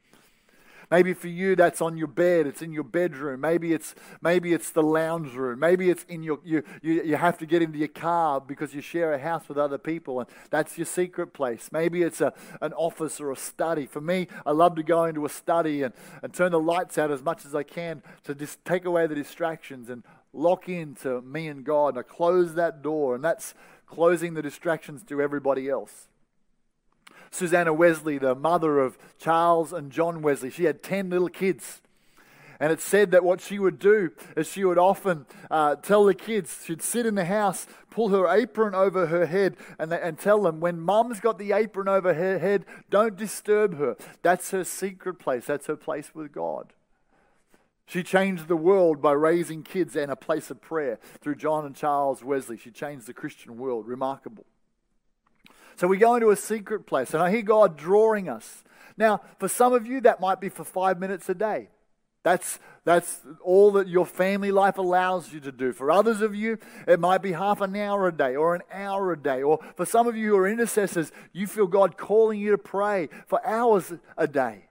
Maybe 0.91 1.13
for 1.13 1.29
you 1.29 1.55
that's 1.55 1.83
on 1.83 1.99
your 1.99 2.07
bed, 2.07 2.47
it's 2.47 2.63
in 2.63 2.73
your 2.73 2.85
bedroom. 2.85 3.41
Maybe 3.41 3.73
it's 3.73 3.95
maybe 4.23 4.55
it's 4.55 4.71
the 4.71 4.83
lounge 4.83 5.35
room. 5.35 5.61
Maybe 5.61 5.91
it's 5.91 6.05
in 6.05 6.23
your 6.23 6.41
you 6.45 6.63
you, 6.83 7.03
you 7.03 7.17
have 7.17 7.37
to 7.39 7.47
get 7.47 7.63
into 7.63 7.79
your 7.79 7.89
car 7.89 8.41
because 8.41 8.75
you 8.75 8.81
share 8.81 9.13
a 9.13 9.19
house 9.19 9.49
with 9.49 9.59
other 9.59 9.79
people 9.79 10.21
and 10.21 10.29
that's 10.51 10.79
your 10.79 10.87
secret 10.87 11.35
place. 11.35 11.69
Maybe 11.73 12.03
it's 12.03 12.21
a, 12.21 12.33
an 12.61 12.73
office 12.73 13.21
or 13.21 13.33
a 13.33 13.37
study. 13.37 13.87
For 13.87 14.01
me, 14.01 14.29
I 14.47 14.53
love 14.53 14.77
to 14.77 14.83
go 14.83 15.05
into 15.05 15.27
a 15.27 15.29
study 15.29 15.83
and, 15.83 15.93
and 16.23 16.33
turn 16.33 16.53
the 16.53 16.61
lights 16.61 16.97
out 16.97 17.11
as 17.11 17.23
much 17.23 17.45
as 17.45 17.55
I 17.55 17.63
can 17.63 18.03
to 18.25 18.35
just 18.35 18.65
take 18.65 18.85
away 18.85 19.07
the 19.07 19.15
distractions 19.15 19.91
and 19.91 20.03
lock 20.33 20.69
into 20.69 21.21
me 21.23 21.49
and 21.49 21.65
God. 21.65 21.89
And 21.89 21.99
I 21.99 22.03
close 22.03 22.55
that 22.55 22.83
door, 22.83 23.15
and 23.15 23.25
that's 23.25 23.55
closing 23.87 24.35
the 24.35 24.43
distractions 24.43 25.03
to 25.05 25.21
everybody 25.21 25.69
else. 25.69 26.08
Susanna 27.31 27.73
Wesley, 27.73 28.19
the 28.19 28.35
mother 28.35 28.79
of 28.79 28.99
Charles 29.19 29.73
and 29.73 29.91
John 29.91 30.23
Wesley, 30.23 30.51
she 30.51 30.65
had 30.65 30.83
10 30.83 31.11
little 31.11 31.29
kids. 31.29 31.81
And 32.61 32.73
it 32.73 32.81
said 32.81 33.13
that 33.13 33.25
what 33.25 33.41
she 33.41 33.59
would 33.59 33.79
do 33.79 34.11
is 34.37 34.49
she 34.49 34.65
would 34.65 34.79
often 34.79 35.27
uh, 35.49 35.77
tell 35.77 36.05
the 36.05 36.15
kids, 36.15 36.65
she'd 36.65 36.83
sit 36.83 37.07
in 37.07 37.15
the 37.15 37.25
house, 37.25 37.69
pull 37.91 38.09
her 38.09 38.27
apron 38.29 38.75
over 38.75 39.07
her 39.07 39.27
head, 39.27 39.57
and, 39.79 39.93
and 39.93 40.19
tell 40.19 40.43
them, 40.43 40.59
when 40.59 40.81
mum's 40.81 41.21
got 41.21 41.39
the 41.39 41.53
apron 41.53 41.87
over 41.87 42.15
her 42.15 42.39
head, 42.39 42.65
don't 42.91 43.17
disturb 43.17 43.79
her. 43.79 43.97
That's 44.23 44.51
her 44.51 44.65
secret 44.65 45.21
place, 45.21 45.47
that's 45.47 45.67
her 45.67 45.77
place 45.77 46.11
with 46.15 46.33
God. 46.33 46.73
She 47.87 48.03
changed 48.03 48.49
the 48.49 48.57
world 48.57 49.01
by 49.01 49.13
raising 49.13 49.63
kids 49.63 49.97
in 49.97 50.11
a 50.11 50.17
place 50.17 50.51
of 50.51 50.61
prayer 50.61 50.99
through 51.21 51.37
John 51.37 51.65
and 51.65 51.75
Charles 51.75 52.23
Wesley. 52.23 52.59
She 52.59 52.71
changed 52.71 53.07
the 53.07 53.15
Christian 53.15 53.57
world. 53.57 53.87
Remarkable. 53.87 54.45
So 55.79 55.87
we 55.87 55.97
go 55.97 56.17
into 56.17 56.31
a 56.31 56.37
secret 56.37 56.87
place, 56.87 57.15
and 57.15 57.23
I 57.23 57.31
hear 57.31 57.43
God 57.43 57.77
drawing 57.77 58.29
us. 58.29 58.65
Now, 58.97 59.21
for 59.39 59.47
some 59.47 59.73
of 59.73 59.87
you, 59.87 60.01
that 60.01 60.21
might 60.21 60.41
be 60.41 60.49
for 60.49 60.65
five 60.65 60.99
minutes 60.99 61.29
a 61.29 61.35
day. 61.35 61.69
That's, 62.25 62.59
that's 62.85 63.21
all 63.45 63.71
that 63.73 63.87
your 63.87 64.05
family 64.05 64.51
life 64.51 64.79
allows 64.79 65.33
you 65.33 65.39
to 65.39 65.53
do. 65.53 65.73
For 65.73 65.93
others 65.93 66.21
of 66.21 66.35
you, 66.35 66.59
it 66.89 66.99
might 66.99 67.23
be 67.23 67.31
half 67.31 67.61
an 67.61 67.77
hour 67.77 68.09
a 68.09 68.13
day 68.13 68.35
or 68.35 68.57
an 68.57 68.63
hour 68.73 69.13
a 69.13 69.17
day. 69.17 69.41
Or 69.41 69.61
for 69.77 69.87
some 69.87 70.09
of 70.09 70.17
you 70.17 70.31
who 70.31 70.37
are 70.39 70.49
intercessors, 70.49 71.13
you 71.33 71.47
feel 71.47 71.69
God 71.69 71.97
calling 71.97 72.41
you 72.41 72.51
to 72.51 72.59
pray 72.59 73.09
for 73.29 73.41
hours 73.47 73.93
a 74.17 74.27
day. 74.27 74.68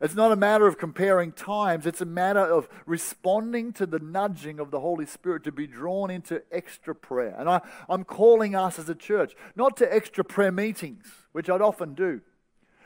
It's 0.00 0.14
not 0.14 0.32
a 0.32 0.36
matter 0.36 0.66
of 0.66 0.78
comparing 0.78 1.32
times, 1.32 1.86
it's 1.86 2.00
a 2.00 2.06
matter 2.06 2.40
of 2.40 2.68
responding 2.84 3.72
to 3.74 3.86
the 3.86 3.98
nudging 3.98 4.60
of 4.60 4.70
the 4.70 4.80
Holy 4.80 5.06
Spirit 5.06 5.44
to 5.44 5.52
be 5.52 5.66
drawn 5.66 6.10
into 6.10 6.42
extra 6.52 6.94
prayer. 6.94 7.34
And 7.38 7.48
I, 7.48 7.60
I'm 7.88 8.04
calling 8.04 8.54
us 8.54 8.78
as 8.78 8.88
a 8.88 8.94
church, 8.94 9.34
not 9.54 9.76
to 9.78 9.94
extra 9.94 10.24
prayer 10.24 10.52
meetings, 10.52 11.06
which 11.32 11.48
I'd 11.48 11.62
often 11.62 11.94
do, 11.94 12.20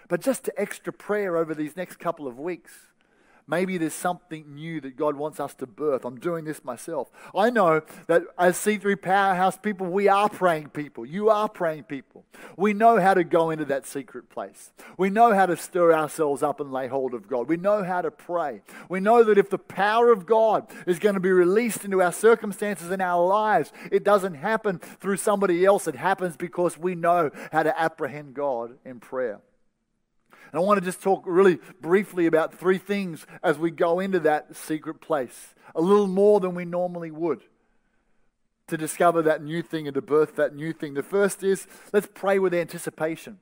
but 0.09 0.21
just 0.21 0.45
to 0.45 0.61
extra 0.61 0.93
prayer 0.93 1.37
over 1.37 1.55
these 1.55 1.77
next 1.77 1.99
couple 1.99 2.27
of 2.27 2.39
weeks. 2.39 2.73
Maybe 3.47 3.79
there's 3.79 3.95
something 3.95 4.55
new 4.55 4.81
that 4.81 4.97
God 4.97 5.17
wants 5.17 5.41
us 5.41 5.55
to 5.57 5.67
birth. 5.67 6.05
I'm 6.05 6.19
doing 6.19 6.45
this 6.45 6.65
myself. 6.65 7.11
I 7.35 7.51
know 7.51 7.83
that 8.07 8.23
as 8.39 8.57
C3 8.57 9.01
Powerhouse 9.01 9.57
people, 9.57 9.87
we 9.87 10.09
are 10.09 10.29
praying 10.29 10.71
people. 10.71 11.05
You 11.05 11.31
are 11.31 11.49
praying 11.49 11.85
people. 11.85 12.25
We 12.57 12.73
know 12.73 13.01
how 13.01 13.15
to 13.15 13.25
go 13.25 13.51
into 13.51 13.65
that 13.67 13.87
secret 13.87 14.31
place. 14.31 14.73
We 14.97 15.11
know 15.11 15.35
how 15.35 15.47
to 15.47 15.57
stir 15.57 15.93
ourselves 15.93 16.43
up 16.43 16.61
and 16.61 16.73
lay 16.73 16.89
hold 16.89 17.15
of 17.15 17.29
God. 17.29 17.49
We 17.49 17.57
know 17.57 17.83
how 17.83 18.03
to 18.03 18.11
pray. 18.11 18.63
We 18.89 19.01
know 19.01 19.25
that 19.25 19.39
if 19.39 19.51
the 19.51 19.59
power 19.59 20.13
of 20.13 20.27
God 20.27 20.67
is 20.87 20.99
going 20.99 21.15
to 21.15 21.21
be 21.21 21.33
released 21.33 21.85
into 21.85 22.03
our 22.03 22.13
circumstances 22.13 22.91
and 22.91 23.03
our 23.03 23.27
lives, 23.27 23.73
it 23.91 24.05
doesn't 24.05 24.35
happen 24.35 24.79
through 24.79 25.17
somebody 25.17 25.65
else. 25.65 25.87
It 25.87 25.97
happens 25.97 26.37
because 26.37 26.79
we 26.79 26.95
know 26.95 27.31
how 27.53 27.63
to 27.63 27.81
apprehend 27.81 28.35
God 28.35 28.77
in 28.85 29.01
prayer. 29.01 29.41
And 30.53 30.61
I 30.61 30.65
want 30.65 30.79
to 30.79 30.85
just 30.85 31.03
talk 31.03 31.23
really 31.27 31.59
briefly 31.81 32.27
about 32.27 32.55
three 32.55 32.79
things 32.79 33.27
as 33.43 33.59
we 33.59 33.71
go 33.71 34.01
into 34.01 34.21
that 34.21 34.57
secret 34.57 35.01
place, 35.01 35.55
a 35.75 35.81
little 35.81 36.09
more 36.09 36.41
than 36.41 36.55
we 36.55 36.65
normally 36.65 37.11
would 37.11 37.43
to 38.67 38.77
discover 38.77 39.23
that 39.23 39.43
new 39.43 39.63
thing 39.63 39.87
and 39.87 39.95
to 39.95 40.03
birth 40.03 40.37
that 40.37 40.55
new 40.55 40.73
thing. 40.73 40.95
The 40.95 41.03
first 41.03 41.43
is 41.43 41.67
let's 41.93 42.09
pray 42.13 42.39
with 42.39 42.55
anticipation. 42.55 43.39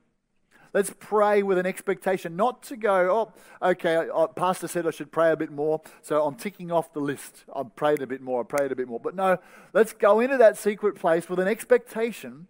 Let's 0.71 0.93
pray 0.99 1.41
with 1.41 1.57
an 1.57 1.65
expectation, 1.65 2.35
not 2.35 2.61
to 2.63 2.77
go, 2.77 3.31
oh, 3.61 3.69
okay, 3.71 4.07
uh, 4.13 4.27
Pastor 4.27 4.67
said 4.67 4.85
I 4.85 4.91
should 4.91 5.11
pray 5.11 5.31
a 5.31 5.35
bit 5.35 5.51
more, 5.51 5.81
so 6.03 6.23
I'm 6.23 6.35
ticking 6.35 6.71
off 6.71 6.93
the 6.93 6.99
list. 6.99 7.43
I've 7.55 7.75
prayed 7.75 8.03
a 8.03 8.07
bit 8.07 8.21
more, 8.21 8.41
I've 8.41 8.49
prayed 8.49 8.71
a 8.71 8.75
bit 8.75 8.87
more. 8.87 8.99
But 8.99 9.15
no, 9.15 9.39
let's 9.73 9.93
go 9.93 10.19
into 10.19 10.37
that 10.37 10.59
secret 10.59 10.95
place 10.95 11.27
with 11.27 11.39
an 11.39 11.47
expectation 11.47 12.45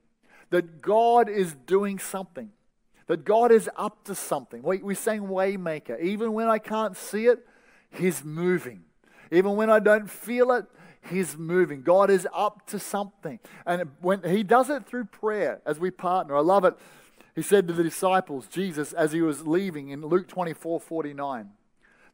that 0.50 0.82
God 0.82 1.30
is 1.30 1.54
doing 1.54 1.98
something 1.98 2.52
that 3.10 3.26
God 3.26 3.52
is 3.52 3.68
up 3.76 4.04
to 4.04 4.14
something. 4.14 4.62
We, 4.62 4.78
we 4.78 4.94
sang 4.94 5.22
Waymaker. 5.22 6.00
Even 6.00 6.32
when 6.32 6.48
I 6.48 6.60
can't 6.60 6.96
see 6.96 7.26
it, 7.26 7.40
He's 7.90 8.24
moving. 8.24 8.84
Even 9.32 9.56
when 9.56 9.68
I 9.68 9.80
don't 9.80 10.08
feel 10.08 10.52
it, 10.52 10.66
He's 11.10 11.36
moving. 11.36 11.82
God 11.82 12.12
is 12.12 12.28
up 12.32 12.68
to 12.68 12.78
something. 12.78 13.40
And 13.66 13.90
when 14.00 14.22
He 14.22 14.44
does 14.44 14.70
it 14.70 14.86
through 14.86 15.06
prayer 15.06 15.60
as 15.66 15.80
we 15.80 15.90
partner, 15.90 16.38
I 16.38 16.42
love 16.42 16.64
it. 16.66 16.76
He 17.34 17.42
said 17.42 17.68
to 17.68 17.74
the 17.74 17.82
disciples, 17.82 18.46
Jesus, 18.48 18.94
as 18.94 19.12
He 19.12 19.24
was 19.24 19.48
leaving 19.48 19.90
in 19.90 20.02
Luke 20.06 20.28
24 20.28 20.80
49, 20.80 21.50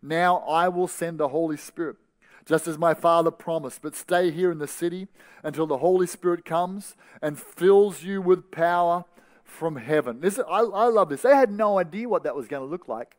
Now 0.02 0.38
I 0.48 0.70
will 0.70 0.88
send 0.88 1.18
the 1.18 1.28
Holy 1.28 1.58
Spirit 1.58 1.98
just 2.46 2.70
as 2.70 2.78
my 2.78 2.94
Father 2.94 3.32
promised. 3.32 3.82
But 3.82 3.98
stay 3.98 4.32
here 4.32 4.50
in 4.50 4.60
the 4.60 4.68
city 4.68 5.10
until 5.44 5.68
the 5.68 5.80
Holy 5.80 6.08
Spirit 6.08 6.46
comes 6.46 6.96
and 7.22 7.38
fills 7.38 8.02
you 8.02 8.22
with 8.22 8.50
power 8.50 9.04
from 9.46 9.78
heaven. 9.78 10.20
This, 10.20 10.40
I, 10.40 10.60
I 10.60 10.88
love 10.88 11.10
this. 11.10 11.22
They 11.22 11.36
had 11.36 11.52
no 11.52 11.80
idea 11.80 12.10
what 12.10 12.24
that 12.24 12.36
was 12.36 12.48
going 12.48 12.62
to 12.62 12.70
look 12.70 12.88
like. 12.88 13.16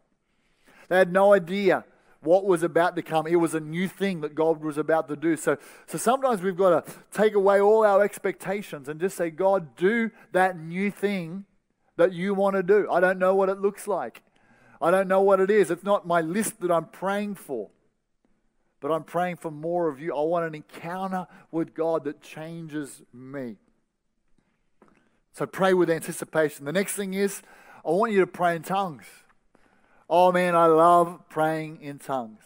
They 0.89 0.99
had 0.99 1.13
no 1.13 1.33
idea 1.33 1.85
what 2.21 2.45
was 2.45 2.63
about 2.63 2.97
to 2.97 3.03
come. 3.03 3.27
It 3.27 3.37
was 3.37 3.55
a 3.55 3.61
new 3.61 3.89
thing 3.89 4.21
that 4.21 4.35
God 4.35 4.63
was 4.63 4.77
about 4.77 5.09
to 5.09 5.17
do. 5.17 5.37
So, 5.37 5.57
so 5.87 5.97
sometimes 5.97 6.43
we've 6.43 6.57
got 6.57 6.87
to 6.87 6.93
take 7.13 7.35
away 7.35 7.61
all 7.61 7.85
our 7.85 8.03
expectations 8.03 8.89
and 8.89 9.01
just 9.01 9.17
say, 9.17 9.31
God, 9.31 9.77
do 9.77 10.11
that 10.33 10.59
new 10.59 10.91
thing 10.91 11.45
that 11.97 12.13
you 12.13 12.35
want 12.35 12.57
to 12.57 12.63
do. 12.63 12.91
I 12.91 13.01
don't 13.01 13.19
know 13.19 13.35
what 13.35 13.49
it 13.49 13.61
looks 13.61 13.87
like. 13.87 14.23
I 14.81 14.91
don't 14.91 15.09
know 15.09 15.23
what 15.23 15.41
it 15.41 15.51
is. 15.51 15.71
It's 15.71 15.85
not 15.85 16.07
my 16.07 16.21
list 16.21 16.61
that 16.61 16.71
I'm 16.71 16.87
praying 16.87 17.37
for, 17.37 17.71
but 18.81 18.91
I'm 18.91 19.05
praying 19.05 19.37
for 19.37 19.51
more 19.51 19.89
of 19.89 20.01
you. 20.01 20.15
I 20.15 20.21
want 20.23 20.47
an 20.47 20.55
encounter 20.55 21.27
with 21.51 21.75
God 21.75 22.05
that 22.05 22.21
changes 22.21 23.03
me. 23.13 23.57
So 25.37 25.45
pray 25.45 25.75
with 25.75 25.91
anticipation. 25.91 26.65
The 26.65 26.73
next 26.73 26.95
thing 26.95 27.13
is, 27.13 27.43
I 27.85 27.91
want 27.91 28.11
you 28.13 28.21
to 28.21 28.27
pray 28.27 28.57
in 28.57 28.63
tongues. 28.63 29.05
Oh 30.09 30.33
man, 30.33 30.57
I 30.57 30.65
love 30.65 31.29
praying 31.29 31.83
in 31.83 31.99
tongues. 31.99 32.41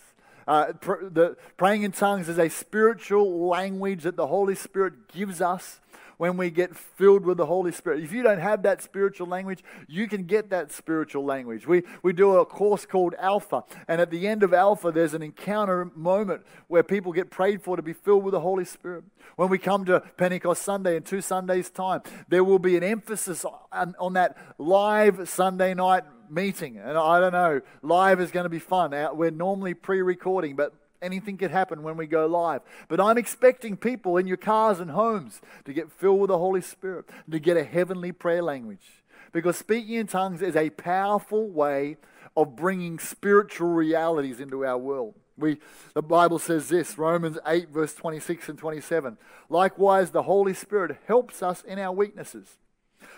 Uh, 0.48 0.72
pr- 0.72 1.04
the, 1.08 1.36
praying 1.56 1.84
in 1.84 1.92
tongues 1.92 2.28
is 2.28 2.36
a 2.36 2.48
spiritual 2.48 3.46
language 3.46 4.02
that 4.02 4.16
the 4.16 4.26
Holy 4.26 4.56
Spirit 4.56 5.06
gives 5.06 5.40
us 5.40 5.78
when 6.20 6.36
we 6.36 6.50
get 6.50 6.76
filled 6.76 7.24
with 7.24 7.38
the 7.38 7.46
Holy 7.46 7.72
Spirit. 7.72 8.04
If 8.04 8.12
you 8.12 8.22
don't 8.22 8.40
have 8.40 8.62
that 8.64 8.82
spiritual 8.82 9.26
language, 9.26 9.64
you 9.88 10.06
can 10.06 10.24
get 10.24 10.50
that 10.50 10.70
spiritual 10.70 11.24
language. 11.24 11.66
We, 11.66 11.82
we 12.02 12.12
do 12.12 12.36
a 12.36 12.44
course 12.44 12.84
called 12.84 13.14
Alpha, 13.18 13.64
and 13.88 14.02
at 14.02 14.10
the 14.10 14.28
end 14.28 14.42
of 14.42 14.52
Alpha, 14.52 14.92
there's 14.92 15.14
an 15.14 15.22
encounter 15.22 15.90
moment 15.94 16.42
where 16.68 16.82
people 16.82 17.14
get 17.14 17.30
prayed 17.30 17.62
for 17.62 17.74
to 17.74 17.82
be 17.82 17.94
filled 17.94 18.22
with 18.22 18.32
the 18.32 18.40
Holy 18.40 18.66
Spirit. 18.66 19.04
When 19.36 19.48
we 19.48 19.56
come 19.56 19.86
to 19.86 20.00
Pentecost 20.18 20.60
Sunday 20.60 20.94
in 20.96 21.04
two 21.04 21.22
Sundays' 21.22 21.70
time, 21.70 22.02
there 22.28 22.44
will 22.44 22.58
be 22.58 22.76
an 22.76 22.82
emphasis 22.82 23.46
on, 23.72 23.94
on 23.98 24.12
that 24.12 24.36
live 24.58 25.26
Sunday 25.26 25.72
night 25.72 26.04
meeting. 26.28 26.76
And 26.76 26.98
I 26.98 27.18
don't 27.18 27.32
know, 27.32 27.62
live 27.80 28.20
is 28.20 28.30
going 28.30 28.44
to 28.44 28.50
be 28.50 28.58
fun. 28.58 28.92
Uh, 28.92 29.08
we're 29.14 29.30
normally 29.30 29.72
pre 29.72 30.02
recording, 30.02 30.54
but 30.54 30.74
anything 31.02 31.36
could 31.36 31.50
happen 31.50 31.82
when 31.82 31.96
we 31.96 32.06
go 32.06 32.26
live. 32.26 32.62
But 32.88 33.00
I'm 33.00 33.18
expecting 33.18 33.76
people 33.76 34.16
in 34.16 34.26
your 34.26 34.36
cars 34.36 34.80
and 34.80 34.90
homes 34.90 35.40
to 35.64 35.72
get 35.72 35.90
filled 35.90 36.20
with 36.20 36.28
the 36.28 36.38
Holy 36.38 36.60
Spirit, 36.60 37.06
to 37.30 37.38
get 37.38 37.56
a 37.56 37.64
heavenly 37.64 38.12
prayer 38.12 38.42
language. 38.42 39.02
Because 39.32 39.56
speaking 39.56 39.94
in 39.94 40.06
tongues 40.06 40.42
is 40.42 40.56
a 40.56 40.70
powerful 40.70 41.48
way 41.48 41.96
of 42.36 42.56
bringing 42.56 42.98
spiritual 42.98 43.68
realities 43.68 44.40
into 44.40 44.64
our 44.64 44.78
world. 44.78 45.14
We, 45.36 45.58
the 45.94 46.02
Bible 46.02 46.38
says 46.38 46.68
this, 46.68 46.98
Romans 46.98 47.38
8, 47.46 47.70
verse 47.70 47.94
26 47.94 48.50
and 48.50 48.58
27. 48.58 49.16
Likewise, 49.48 50.10
the 50.10 50.24
Holy 50.24 50.54
Spirit 50.54 50.98
helps 51.06 51.42
us 51.42 51.62
in 51.62 51.78
our 51.78 51.92
weaknesses. 51.92 52.58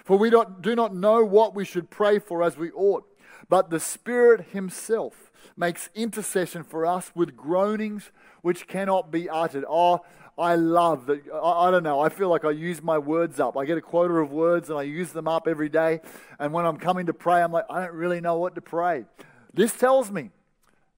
For 0.05 0.17
we 0.17 0.31
do 0.31 0.77
not 0.77 0.95
know 0.95 1.25
what 1.25 1.55
we 1.55 1.65
should 1.65 1.91
pray 1.91 2.19
for 2.19 2.43
as 2.43 2.57
we 2.57 2.71
ought, 2.73 3.05
but 3.49 3.71
the 3.71 3.81
Spirit 3.81 4.49
Himself 4.53 5.31
makes 5.57 5.91
intercession 5.95 6.63
for 6.63 6.87
us 6.87 7.13
with 7.15 7.37
groanings 7.37 8.11
which 8.43 8.67
cannot 8.67 9.11
be 9.11 9.29
uttered. 9.29 9.65
Oh, 9.69 10.01
I 10.39 10.55
love 10.55 11.07
that. 11.07 11.23
I, 11.33 11.69
I, 11.69 11.71
don't 11.71 11.83
know. 11.83 12.01
I 12.01 12.09
feel 12.09 12.29
like 12.29 12.45
I 12.45 12.51
use 12.51 12.83
my 12.83 12.99
words 12.99 13.39
up. 13.39 13.57
I 13.57 13.65
get 13.65 13.79
a 13.79 13.83
quota 13.83 14.15
of 14.15 14.33
words 14.33 14.71
and 14.71 14.79
I 14.79 14.83
use 14.83 15.13
them 15.13 15.29
up 15.29 15.47
every 15.47 15.69
day. 15.69 16.01
And 16.39 16.53
when 16.53 16.65
I'm 16.65 16.79
coming 16.79 17.07
to 17.07 17.15
pray, 17.15 17.43
I'm 17.43 17.53
like, 17.53 17.67
I 17.69 17.81
don't 17.81 17.95
really 17.95 18.21
know 18.21 18.39
what 18.39 18.55
to 18.55 18.61
pray. 18.61 19.05
This 19.53 19.73
tells 19.77 20.11
me 20.11 20.31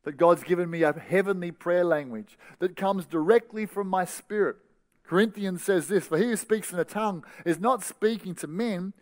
that 0.05 0.17
God's 0.17 0.45
given 0.45 0.71
me 0.71 0.83
a 0.83 0.93
heavenly 0.93 1.51
prayer 1.51 1.85
language 1.85 2.39
that 2.61 2.77
comes 2.77 3.07
directly 3.07 3.67
from 3.67 3.89
my 3.89 4.05
spirit. 4.05 4.57
Corinthians 5.05 5.63
says 5.63 5.89
this 5.89 6.07
For 6.07 6.17
he 6.17 6.25
who 6.25 6.37
speaks 6.37 6.73
in 6.73 6.79
a 6.79 6.85
tongue 6.85 7.25
is 7.45 7.59
not 7.59 7.83
speaking 7.83 8.35
to 8.37 8.47
men, 8.47 8.93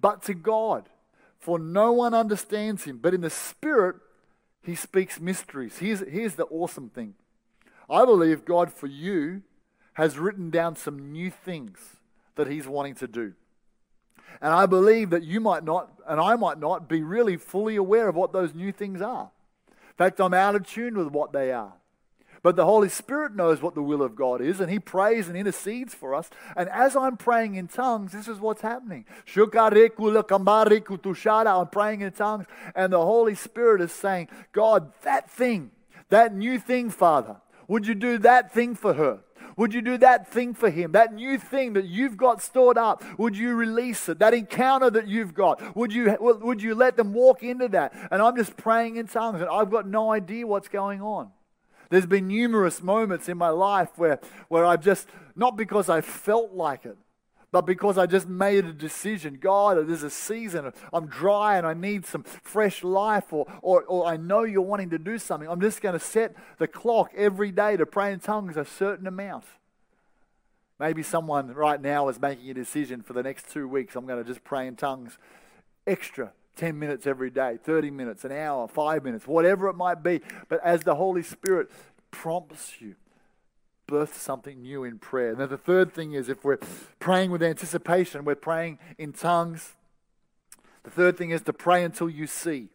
but 0.00 0.22
to 0.22 0.34
God. 0.34 0.88
For 1.42 1.58
no 1.58 1.90
one 1.90 2.14
understands 2.14 2.84
him, 2.84 2.98
but 2.98 3.14
in 3.14 3.20
the 3.20 3.28
spirit 3.28 3.96
he 4.62 4.76
speaks 4.76 5.20
mysteries. 5.20 5.78
Here's, 5.78 5.98
here's 6.08 6.36
the 6.36 6.44
awesome 6.44 6.88
thing 6.88 7.14
I 7.90 8.04
believe 8.04 8.44
God 8.44 8.72
for 8.72 8.86
you 8.86 9.42
has 9.94 10.20
written 10.20 10.50
down 10.50 10.76
some 10.76 11.10
new 11.10 11.32
things 11.32 11.96
that 12.36 12.46
he's 12.46 12.68
wanting 12.68 12.94
to 12.94 13.08
do. 13.08 13.32
And 14.40 14.54
I 14.54 14.66
believe 14.66 15.10
that 15.10 15.24
you 15.24 15.40
might 15.40 15.64
not, 15.64 15.90
and 16.06 16.20
I 16.20 16.36
might 16.36 16.60
not, 16.60 16.88
be 16.88 17.02
really 17.02 17.36
fully 17.36 17.74
aware 17.74 18.08
of 18.08 18.14
what 18.14 18.32
those 18.32 18.54
new 18.54 18.70
things 18.70 19.02
are. 19.02 19.32
In 19.68 19.96
fact, 19.98 20.20
I'm 20.20 20.32
out 20.32 20.54
of 20.54 20.64
tune 20.64 20.96
with 20.96 21.08
what 21.08 21.32
they 21.32 21.50
are. 21.50 21.74
But 22.42 22.56
the 22.56 22.64
Holy 22.64 22.88
Spirit 22.88 23.36
knows 23.36 23.62
what 23.62 23.74
the 23.74 23.82
will 23.82 24.02
of 24.02 24.16
God 24.16 24.40
is, 24.40 24.58
and 24.60 24.70
He 24.70 24.78
prays 24.80 25.28
and 25.28 25.36
intercedes 25.36 25.94
for 25.94 26.14
us. 26.14 26.28
And 26.56 26.68
as 26.70 26.96
I'm 26.96 27.16
praying 27.16 27.54
in 27.54 27.68
tongues, 27.68 28.12
this 28.12 28.26
is 28.26 28.40
what's 28.40 28.62
happening. 28.62 29.04
I'm 29.36 29.50
praying 31.68 32.00
in 32.00 32.12
tongues, 32.12 32.46
and 32.74 32.92
the 32.92 33.04
Holy 33.04 33.34
Spirit 33.36 33.80
is 33.80 33.92
saying, 33.92 34.28
God, 34.52 34.92
that 35.02 35.30
thing, 35.30 35.70
that 36.08 36.34
new 36.34 36.58
thing, 36.58 36.90
Father, 36.90 37.36
would 37.68 37.86
you 37.86 37.94
do 37.94 38.18
that 38.18 38.52
thing 38.52 38.74
for 38.74 38.94
her? 38.94 39.20
Would 39.56 39.74
you 39.74 39.82
do 39.82 39.98
that 39.98 40.28
thing 40.28 40.54
for 40.54 40.70
him? 40.70 40.92
That 40.92 41.12
new 41.14 41.38
thing 41.38 41.74
that 41.74 41.84
you've 41.84 42.16
got 42.16 42.42
stored 42.42 42.78
up, 42.78 43.04
would 43.18 43.36
you 43.36 43.54
release 43.54 44.08
it? 44.08 44.18
That 44.18 44.34
encounter 44.34 44.90
that 44.90 45.06
you've 45.06 45.34
got, 45.34 45.76
would 45.76 45.92
you, 45.92 46.16
would 46.20 46.62
you 46.62 46.74
let 46.74 46.96
them 46.96 47.12
walk 47.12 47.42
into 47.42 47.68
that? 47.68 47.92
And 48.10 48.22
I'm 48.22 48.36
just 48.36 48.56
praying 48.56 48.96
in 48.96 49.06
tongues 49.08 49.40
and 49.40 49.50
I've 49.50 49.70
got 49.70 49.86
no 49.86 50.10
idea 50.10 50.46
what's 50.46 50.68
going 50.68 51.02
on. 51.02 51.30
There's 51.92 52.06
been 52.06 52.28
numerous 52.28 52.82
moments 52.82 53.28
in 53.28 53.36
my 53.36 53.50
life 53.50 53.90
where, 53.96 54.18
where 54.48 54.64
I've 54.64 54.82
just, 54.82 55.06
not 55.36 55.58
because 55.58 55.90
I 55.90 56.00
felt 56.00 56.52
like 56.52 56.86
it, 56.86 56.96
but 57.50 57.66
because 57.66 57.98
I 57.98 58.06
just 58.06 58.26
made 58.26 58.64
a 58.64 58.72
decision. 58.72 59.36
God, 59.38 59.76
there's 59.86 60.02
a 60.02 60.08
season, 60.08 60.72
I'm 60.90 61.06
dry 61.08 61.58
and 61.58 61.66
I 61.66 61.74
need 61.74 62.06
some 62.06 62.22
fresh 62.22 62.82
life, 62.82 63.30
or, 63.30 63.44
or, 63.60 63.82
or 63.82 64.06
I 64.06 64.16
know 64.16 64.44
you're 64.44 64.62
wanting 64.62 64.88
to 64.88 64.98
do 64.98 65.18
something. 65.18 65.46
I'm 65.46 65.60
just 65.60 65.82
going 65.82 65.92
to 65.92 66.02
set 66.02 66.34
the 66.56 66.66
clock 66.66 67.12
every 67.14 67.50
day 67.50 67.76
to 67.76 67.84
pray 67.84 68.10
in 68.10 68.20
tongues 68.20 68.56
a 68.56 68.64
certain 68.64 69.06
amount. 69.06 69.44
Maybe 70.80 71.02
someone 71.02 71.52
right 71.52 71.78
now 71.78 72.08
is 72.08 72.18
making 72.18 72.48
a 72.48 72.54
decision 72.54 73.02
for 73.02 73.12
the 73.12 73.22
next 73.22 73.50
two 73.50 73.68
weeks. 73.68 73.96
I'm 73.96 74.06
going 74.06 74.24
to 74.24 74.26
just 74.26 74.44
pray 74.44 74.66
in 74.66 74.76
tongues 74.76 75.18
extra 75.86 76.32
10 76.56 76.78
minutes 76.78 77.06
every 77.06 77.30
day, 77.30 77.58
30 77.62 77.90
minutes, 77.90 78.24
an 78.24 78.32
hour, 78.32 78.68
five 78.68 79.04
minutes, 79.04 79.26
whatever 79.26 79.68
it 79.68 79.74
might 79.74 80.02
be. 80.02 80.20
But 80.48 80.60
as 80.62 80.82
the 80.82 80.94
Holy 80.94 81.22
Spirit 81.22 81.70
prompts 82.10 82.80
you, 82.80 82.96
birth 83.86 84.20
something 84.20 84.62
new 84.62 84.84
in 84.84 84.98
prayer. 84.98 85.34
Now, 85.34 85.46
the 85.46 85.56
third 85.56 85.92
thing 85.92 86.12
is 86.12 86.28
if 86.28 86.44
we're 86.44 86.58
praying 86.98 87.30
with 87.30 87.42
anticipation, 87.42 88.24
we're 88.24 88.34
praying 88.34 88.78
in 88.98 89.12
tongues. 89.12 89.74
The 90.84 90.90
third 90.90 91.16
thing 91.16 91.30
is 91.30 91.42
to 91.42 91.52
pray 91.52 91.84
until 91.84 92.08
you 92.08 92.26
see. 92.26 92.68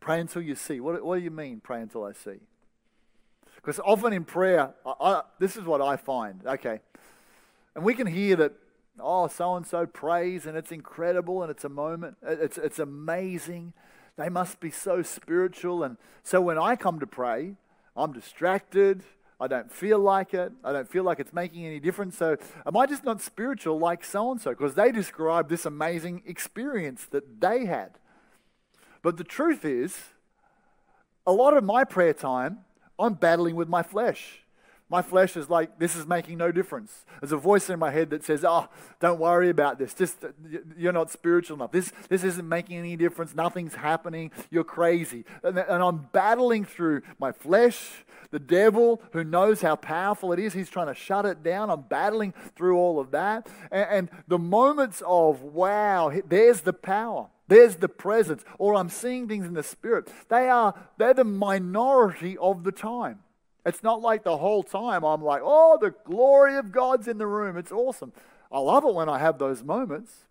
Pray 0.00 0.20
until 0.20 0.42
you 0.42 0.54
see. 0.54 0.80
What, 0.80 1.02
what 1.04 1.16
do 1.16 1.22
you 1.22 1.30
mean, 1.30 1.60
pray 1.60 1.80
until 1.80 2.04
I 2.04 2.12
see? 2.12 2.40
Because 3.56 3.78
often 3.78 4.12
in 4.12 4.24
prayer, 4.24 4.74
I, 4.84 4.92
I, 5.00 5.22
this 5.38 5.56
is 5.56 5.64
what 5.64 5.80
I 5.80 5.96
find. 5.96 6.44
Okay. 6.44 6.80
And 7.74 7.84
we 7.84 7.94
can 7.94 8.06
hear 8.06 8.36
that 8.36 8.52
oh, 9.00 9.28
so 9.28 9.54
and 9.56 9.66
so 9.66 9.86
prays 9.86 10.46
and 10.46 10.56
it's 10.56 10.72
incredible 10.72 11.42
and 11.42 11.50
it's 11.50 11.64
a 11.64 11.68
moment, 11.68 12.16
uh, 12.26 12.32
it's, 12.32 12.58
it's 12.58 12.78
amazing. 12.78 13.72
They 14.16 14.28
must 14.28 14.60
be 14.60 14.70
so 14.70 15.02
spiritual. 15.02 15.82
And 15.82 15.96
so 16.22 16.40
when 16.40 16.58
I 16.58 16.76
come 16.76 17.00
to 17.00 17.06
pray, 17.06 17.56
I'm 17.96 18.12
distracted. 18.12 19.02
I 19.40 19.48
don't 19.48 19.72
feel 19.72 19.98
like 19.98 20.34
it. 20.34 20.52
I 20.62 20.72
don't 20.72 20.88
feel 20.88 21.02
like 21.02 21.18
it's 21.18 21.32
making 21.32 21.66
any 21.66 21.80
difference. 21.80 22.16
So, 22.16 22.36
am 22.64 22.76
I 22.76 22.86
just 22.86 23.04
not 23.04 23.20
spiritual 23.20 23.76
like 23.76 24.04
so 24.04 24.30
and 24.30 24.40
so? 24.40 24.50
Because 24.50 24.74
they 24.74 24.92
describe 24.92 25.48
this 25.48 25.66
amazing 25.66 26.22
experience 26.26 27.06
that 27.06 27.40
they 27.40 27.64
had. 27.64 27.98
But 29.02 29.16
the 29.16 29.24
truth 29.24 29.64
is, 29.64 29.98
a 31.26 31.32
lot 31.32 31.56
of 31.56 31.64
my 31.64 31.82
prayer 31.82 32.14
time, 32.14 32.58
I'm 32.98 33.14
battling 33.14 33.56
with 33.56 33.68
my 33.68 33.82
flesh. 33.82 34.41
My 34.92 35.00
flesh 35.00 35.38
is 35.38 35.48
like, 35.48 35.78
this 35.78 35.96
is 35.96 36.06
making 36.06 36.36
no 36.36 36.52
difference. 36.52 37.06
There's 37.18 37.32
a 37.32 37.38
voice 37.38 37.70
in 37.70 37.78
my 37.78 37.90
head 37.90 38.10
that 38.10 38.24
says, 38.24 38.44
oh, 38.44 38.68
don't 39.00 39.18
worry 39.18 39.48
about 39.48 39.78
this. 39.78 39.94
Just, 39.94 40.22
uh, 40.22 40.28
you're 40.76 40.92
not 40.92 41.10
spiritual 41.10 41.56
enough. 41.56 41.72
This, 41.72 41.90
this 42.10 42.22
isn't 42.22 42.46
making 42.46 42.76
any 42.76 42.94
difference. 42.96 43.34
Nothing's 43.34 43.74
happening. 43.74 44.30
You're 44.50 44.64
crazy. 44.64 45.24
And, 45.42 45.56
and 45.56 45.82
I'm 45.82 46.10
battling 46.12 46.66
through 46.66 47.00
my 47.18 47.32
flesh, 47.32 48.04
the 48.32 48.38
devil, 48.38 49.00
who 49.12 49.24
knows 49.24 49.62
how 49.62 49.76
powerful 49.76 50.30
it 50.34 50.38
is. 50.38 50.52
He's 50.52 50.68
trying 50.68 50.88
to 50.88 50.94
shut 50.94 51.24
it 51.24 51.42
down. 51.42 51.70
I'm 51.70 51.80
battling 51.88 52.34
through 52.54 52.76
all 52.76 53.00
of 53.00 53.12
that. 53.12 53.46
And, 53.70 53.88
and 53.90 54.10
the 54.28 54.38
moments 54.38 55.02
of, 55.06 55.40
wow, 55.40 56.12
there's 56.28 56.60
the 56.60 56.74
power. 56.74 57.28
There's 57.48 57.76
the 57.76 57.88
presence, 57.88 58.44
or 58.58 58.74
I'm 58.74 58.90
seeing 58.90 59.26
things 59.26 59.46
in 59.46 59.54
the 59.54 59.62
spirit. 59.62 60.08
They 60.28 60.50
are 60.50 60.74
they're 60.98 61.14
the 61.14 61.24
minority 61.24 62.36
of 62.36 62.64
the 62.64 62.72
time. 62.72 63.20
It's 63.64 63.82
not 63.82 64.00
like 64.00 64.24
the 64.24 64.38
whole 64.38 64.62
time 64.62 65.04
I'm 65.04 65.22
like, 65.22 65.42
oh, 65.44 65.78
the 65.80 65.94
glory 66.04 66.56
of 66.56 66.72
God's 66.72 67.06
in 67.06 67.18
the 67.18 67.26
room. 67.26 67.56
It's 67.56 67.72
awesome. 67.72 68.12
I 68.50 68.58
love 68.58 68.84
it 68.84 68.94
when 68.94 69.08
I 69.08 69.18
have 69.18 69.38
those 69.38 69.62
moments. 69.62 70.24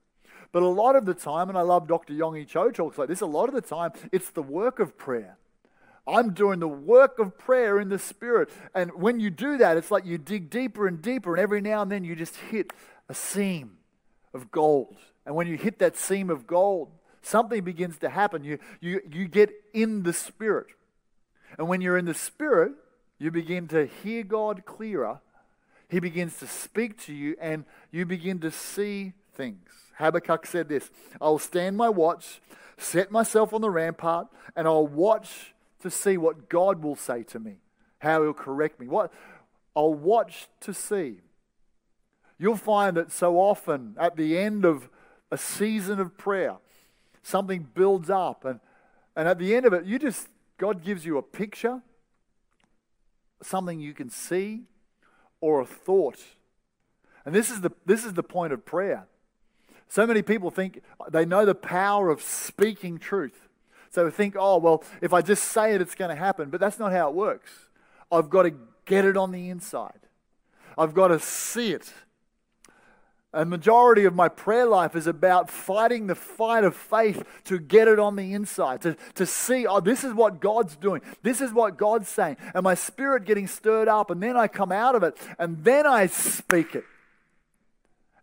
But 0.51 0.63
a 0.63 0.67
lot 0.67 0.95
of 0.95 1.05
the 1.05 1.13
time, 1.13 1.47
and 1.47 1.57
I 1.57 1.61
love 1.61 1.87
Dr. 1.87 2.13
Yonggi 2.13 2.45
Cho 2.47 2.71
talks 2.71 2.97
like 2.97 3.07
this, 3.07 3.21
a 3.21 3.25
lot 3.25 3.47
of 3.47 3.55
the 3.55 3.61
time, 3.61 3.91
it's 4.11 4.29
the 4.31 4.43
work 4.43 4.79
of 4.79 4.97
prayer. 4.97 5.37
I'm 6.05 6.33
doing 6.33 6.59
the 6.59 6.67
work 6.67 7.19
of 7.19 7.37
prayer 7.37 7.79
in 7.79 7.89
the 7.89 7.99
Spirit. 7.99 8.49
And 8.75 8.91
when 8.95 9.19
you 9.19 9.29
do 9.29 9.57
that, 9.57 9.77
it's 9.77 9.91
like 9.91 10.05
you 10.05 10.17
dig 10.17 10.49
deeper 10.49 10.87
and 10.87 11.01
deeper, 11.01 11.35
and 11.35 11.41
every 11.41 11.61
now 11.61 11.83
and 11.83 11.91
then 11.91 12.03
you 12.03 12.15
just 12.15 12.35
hit 12.35 12.73
a 13.07 13.13
seam 13.13 13.77
of 14.33 14.51
gold. 14.51 14.97
And 15.25 15.35
when 15.35 15.47
you 15.47 15.55
hit 15.55 15.79
that 15.79 15.95
seam 15.95 16.29
of 16.29 16.47
gold, 16.47 16.91
something 17.21 17.63
begins 17.63 17.97
to 17.99 18.09
happen. 18.09 18.43
You, 18.43 18.59
you, 18.81 19.01
you 19.09 19.27
get 19.27 19.51
in 19.73 20.03
the 20.03 20.13
Spirit. 20.13 20.67
And 21.57 21.67
when 21.67 21.81
you're 21.81 21.97
in 21.97 22.05
the 22.05 22.13
Spirit, 22.13 22.73
you 23.21 23.29
begin 23.29 23.67
to 23.67 23.85
hear 23.85 24.23
God 24.23 24.65
clearer. 24.65 25.19
He 25.87 25.99
begins 25.99 26.39
to 26.39 26.47
speak 26.47 26.97
to 27.03 27.13
you, 27.13 27.35
and 27.39 27.65
you 27.91 28.03
begin 28.03 28.39
to 28.39 28.49
see 28.49 29.13
things. 29.35 29.69
Habakkuk 29.99 30.47
said 30.47 30.67
this 30.67 30.89
I'll 31.21 31.37
stand 31.37 31.77
my 31.77 31.87
watch, 31.87 32.41
set 32.79 33.11
myself 33.11 33.53
on 33.53 33.61
the 33.61 33.69
rampart, 33.69 34.25
and 34.55 34.67
I'll 34.67 34.87
watch 34.87 35.53
to 35.81 35.91
see 35.91 36.17
what 36.17 36.49
God 36.49 36.81
will 36.81 36.95
say 36.95 37.21
to 37.25 37.39
me, 37.39 37.57
how 37.99 38.23
he'll 38.23 38.33
correct 38.33 38.79
me. 38.79 38.87
What 38.87 39.13
I'll 39.75 39.93
watch 39.93 40.47
to 40.61 40.73
see. 40.73 41.17
You'll 42.39 42.57
find 42.57 42.97
that 42.97 43.11
so 43.11 43.39
often 43.39 43.95
at 43.99 44.15
the 44.15 44.35
end 44.35 44.65
of 44.65 44.89
a 45.29 45.37
season 45.37 45.99
of 45.99 46.17
prayer, 46.17 46.55
something 47.21 47.67
builds 47.75 48.09
up, 48.09 48.45
and, 48.45 48.59
and 49.15 49.27
at 49.27 49.37
the 49.37 49.53
end 49.53 49.67
of 49.67 49.73
it, 49.73 49.85
you 49.85 49.99
just 49.99 50.27
God 50.57 50.83
gives 50.83 51.05
you 51.05 51.19
a 51.19 51.21
picture, 51.21 51.83
something 53.41 53.79
you 53.79 53.93
can 53.93 54.09
see, 54.09 54.63
or 55.39 55.61
a 55.61 55.65
thought. 55.65 56.19
And 57.25 57.35
this 57.35 57.49
is 57.49 57.61
the, 57.61 57.71
this 57.85 58.05
is 58.05 58.13
the 58.13 58.23
point 58.23 58.53
of 58.53 58.65
prayer. 58.65 59.07
So 59.87 60.07
many 60.07 60.21
people 60.21 60.51
think 60.51 60.81
they 61.09 61.25
know 61.25 61.45
the 61.45 61.55
power 61.55 62.09
of 62.09 62.21
speaking 62.21 62.97
truth. 62.97 63.49
So 63.89 64.09
think, 64.09 64.35
oh, 64.39 64.57
well, 64.57 64.83
if 65.01 65.13
I 65.13 65.21
just 65.21 65.43
say 65.43 65.73
it, 65.75 65.81
it's 65.81 65.95
going 65.95 66.09
to 66.09 66.15
happen. 66.15 66.49
But 66.49 66.61
that's 66.61 66.79
not 66.79 66.93
how 66.93 67.09
it 67.09 67.15
works. 67.15 67.51
I've 68.11 68.29
got 68.29 68.43
to 68.43 68.53
get 68.85 69.05
it 69.05 69.17
on 69.17 69.31
the 69.31 69.49
inside, 69.49 69.99
I've 70.77 70.93
got 70.93 71.09
to 71.09 71.19
see 71.19 71.73
it. 71.73 71.93
A 73.33 73.45
majority 73.45 74.03
of 74.03 74.13
my 74.13 74.27
prayer 74.27 74.65
life 74.65 74.93
is 74.93 75.07
about 75.07 75.49
fighting 75.49 76.07
the 76.07 76.15
fight 76.15 76.65
of 76.65 76.75
faith 76.75 77.23
to 77.45 77.59
get 77.59 77.87
it 77.87 77.97
on 77.97 78.17
the 78.17 78.33
inside, 78.33 78.81
to, 78.81 78.97
to 79.15 79.25
see, 79.25 79.65
oh, 79.65 79.79
this 79.79 80.03
is 80.03 80.13
what 80.13 80.41
God's 80.41 80.75
doing. 80.75 81.01
This 81.23 81.39
is 81.39 81.53
what 81.53 81.77
God's 81.77 82.09
saying. 82.09 82.35
And 82.53 82.63
my 82.63 82.75
spirit 82.75 83.23
getting 83.23 83.47
stirred 83.47 83.87
up, 83.87 84.11
and 84.11 84.21
then 84.21 84.35
I 84.35 84.49
come 84.49 84.71
out 84.71 84.95
of 84.95 85.03
it, 85.03 85.17
and 85.39 85.63
then 85.63 85.87
I 85.87 86.07
speak 86.07 86.75
it. 86.75 86.83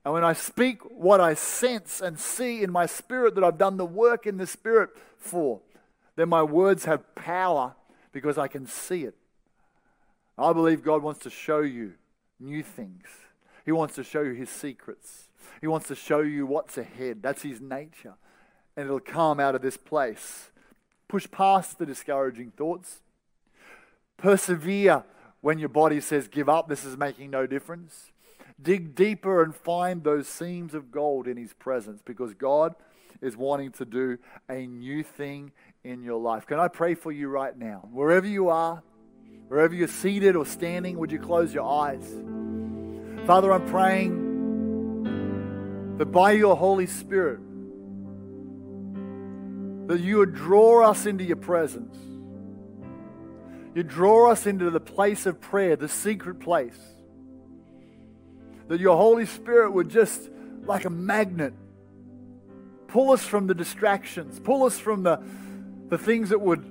And 0.04 0.12
when 0.12 0.24
I 0.24 0.34
speak 0.34 0.82
what 0.82 1.20
I 1.20 1.32
sense 1.32 2.02
and 2.02 2.18
see 2.18 2.62
in 2.62 2.70
my 2.70 2.84
spirit 2.84 3.34
that 3.34 3.44
I've 3.44 3.58
done 3.58 3.78
the 3.78 3.86
work 3.86 4.26
in 4.26 4.36
the 4.36 4.46
spirit 4.46 4.90
for, 5.16 5.60
then 6.16 6.28
my 6.28 6.42
words 6.42 6.84
have 6.84 7.14
power 7.14 7.74
because 8.12 8.36
I 8.36 8.48
can 8.48 8.66
see 8.66 9.04
it. 9.04 9.14
I 10.36 10.52
believe 10.52 10.82
God 10.82 11.02
wants 11.02 11.20
to 11.20 11.30
show 11.30 11.60
you 11.60 11.94
new 12.38 12.62
things. 12.62 13.06
He 13.68 13.72
wants 13.72 13.96
to 13.96 14.02
show 14.02 14.22
you 14.22 14.33
his 14.33 14.48
secrets. 14.48 15.28
He 15.61 15.66
wants 15.66 15.88
to 15.88 15.94
show 15.94 16.20
you 16.20 16.46
what's 16.46 16.78
ahead. 16.78 17.22
That's 17.22 17.42
his 17.42 17.61
nature. 17.61 18.14
And 18.74 18.87
it'll 18.87 18.98
come 18.98 19.38
out 19.38 19.54
of 19.54 19.61
this 19.61 19.76
place. 19.76 20.50
Push 21.07 21.31
past 21.31 21.76
the 21.78 21.85
discouraging 21.85 22.52
thoughts. 22.52 23.02
Persevere 24.16 25.04
when 25.42 25.59
your 25.59 25.68
body 25.68 26.00
says, 26.00 26.28
give 26.28 26.48
up, 26.48 26.70
this 26.70 26.83
is 26.83 26.96
making 26.96 27.28
no 27.28 27.46
difference. 27.46 28.11
Dig 28.59 28.94
deeper 28.94 29.42
and 29.42 29.54
find 29.54 30.02
those 30.02 30.28
seams 30.28 30.72
of 30.72 30.90
gold 30.90 31.28
in 31.28 31.37
His 31.37 31.52
presence 31.52 32.00
because 32.02 32.33
God 32.33 32.74
is 33.20 33.37
wanting 33.37 33.72
to 33.72 33.85
do 33.85 34.16
a 34.48 34.66
new 34.66 35.02
thing 35.02 35.52
in 35.85 36.02
your 36.02 36.18
life. 36.18 36.46
Can 36.46 36.59
I 36.59 36.68
pray 36.68 36.94
for 36.94 37.12
you 37.12 37.28
right 37.28 37.54
now? 37.54 37.87
Wherever 37.92 38.26
you 38.26 38.48
are, 38.48 38.83
wherever 39.48 39.74
you're 39.74 39.88
seated 39.88 40.37
or 40.37 40.46
standing, 40.46 40.96
would 40.96 41.12
you 41.12 41.18
close 41.18 41.52
your 41.52 41.68
eyes? 41.68 42.47
Father, 43.28 43.52
I'm 43.52 43.68
praying 43.68 44.14
that 45.98 46.06
by 46.06 46.32
your 46.32 46.56
Holy 46.56 46.86
Spirit, 46.86 47.40
that 49.88 50.00
you 50.00 50.16
would 50.16 50.34
draw 50.34 50.88
us 50.88 51.04
into 51.04 51.24
your 51.24 51.36
presence. 51.36 51.94
You 53.74 53.82
draw 53.82 54.30
us 54.30 54.46
into 54.46 54.70
the 54.70 54.80
place 54.80 55.26
of 55.26 55.42
prayer, 55.42 55.76
the 55.76 55.90
secret 55.90 56.40
place 56.40 56.78
that 58.68 58.80
your 58.80 58.96
Holy 58.96 59.26
Spirit 59.26 59.72
would 59.72 59.90
just, 59.90 60.30
like 60.64 60.86
a 60.86 60.90
magnet, 60.90 61.52
pull 62.86 63.12
us 63.12 63.22
from 63.22 63.46
the 63.46 63.54
distractions, 63.54 64.40
pull 64.40 64.64
us 64.64 64.78
from 64.78 65.02
the, 65.02 65.22
the 65.90 65.98
things 65.98 66.30
that 66.30 66.40
would 66.40 66.64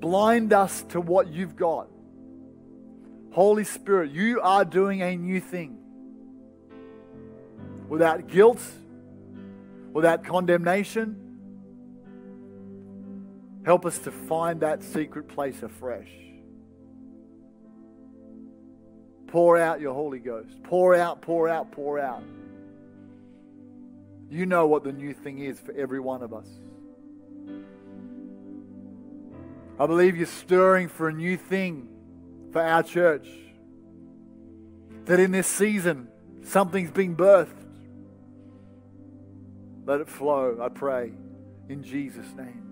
blind 0.00 0.54
us 0.54 0.80
to 0.84 0.98
what 0.98 1.28
you've 1.28 1.56
got. 1.56 1.88
Holy 3.30 3.64
Spirit, 3.64 4.10
you 4.10 4.40
are 4.40 4.64
doing 4.64 5.02
a 5.02 5.16
new 5.16 5.40
thing. 5.40 5.78
Without 7.88 8.26
guilt, 8.28 8.60
without 9.92 10.24
condemnation, 10.24 11.16
help 13.64 13.86
us 13.86 13.98
to 13.98 14.10
find 14.10 14.60
that 14.60 14.82
secret 14.82 15.28
place 15.28 15.62
afresh. 15.62 16.10
Pour 19.28 19.58
out 19.58 19.80
your 19.80 19.92
Holy 19.92 20.18
Ghost. 20.18 20.62
Pour 20.62 20.94
out, 20.94 21.20
pour 21.20 21.48
out, 21.48 21.72
pour 21.72 21.98
out. 21.98 22.22
You 24.30 24.46
know 24.46 24.66
what 24.66 24.82
the 24.82 24.92
new 24.92 25.12
thing 25.12 25.38
is 25.38 25.60
for 25.60 25.72
every 25.72 26.00
one 26.00 26.22
of 26.22 26.32
us. 26.32 26.48
I 29.78 29.86
believe 29.86 30.16
you're 30.16 30.26
stirring 30.26 30.88
for 30.88 31.08
a 31.08 31.12
new 31.12 31.36
thing 31.36 31.88
for 32.56 32.62
our 32.62 32.82
church. 32.82 33.28
That 35.04 35.20
in 35.20 35.30
this 35.30 35.46
season, 35.46 36.08
something's 36.42 36.90
being 36.90 37.14
birthed. 37.14 37.50
Let 39.84 40.00
it 40.00 40.08
flow, 40.08 40.56
I 40.62 40.70
pray, 40.70 41.12
in 41.68 41.82
Jesus' 41.82 42.32
name. 42.34 42.65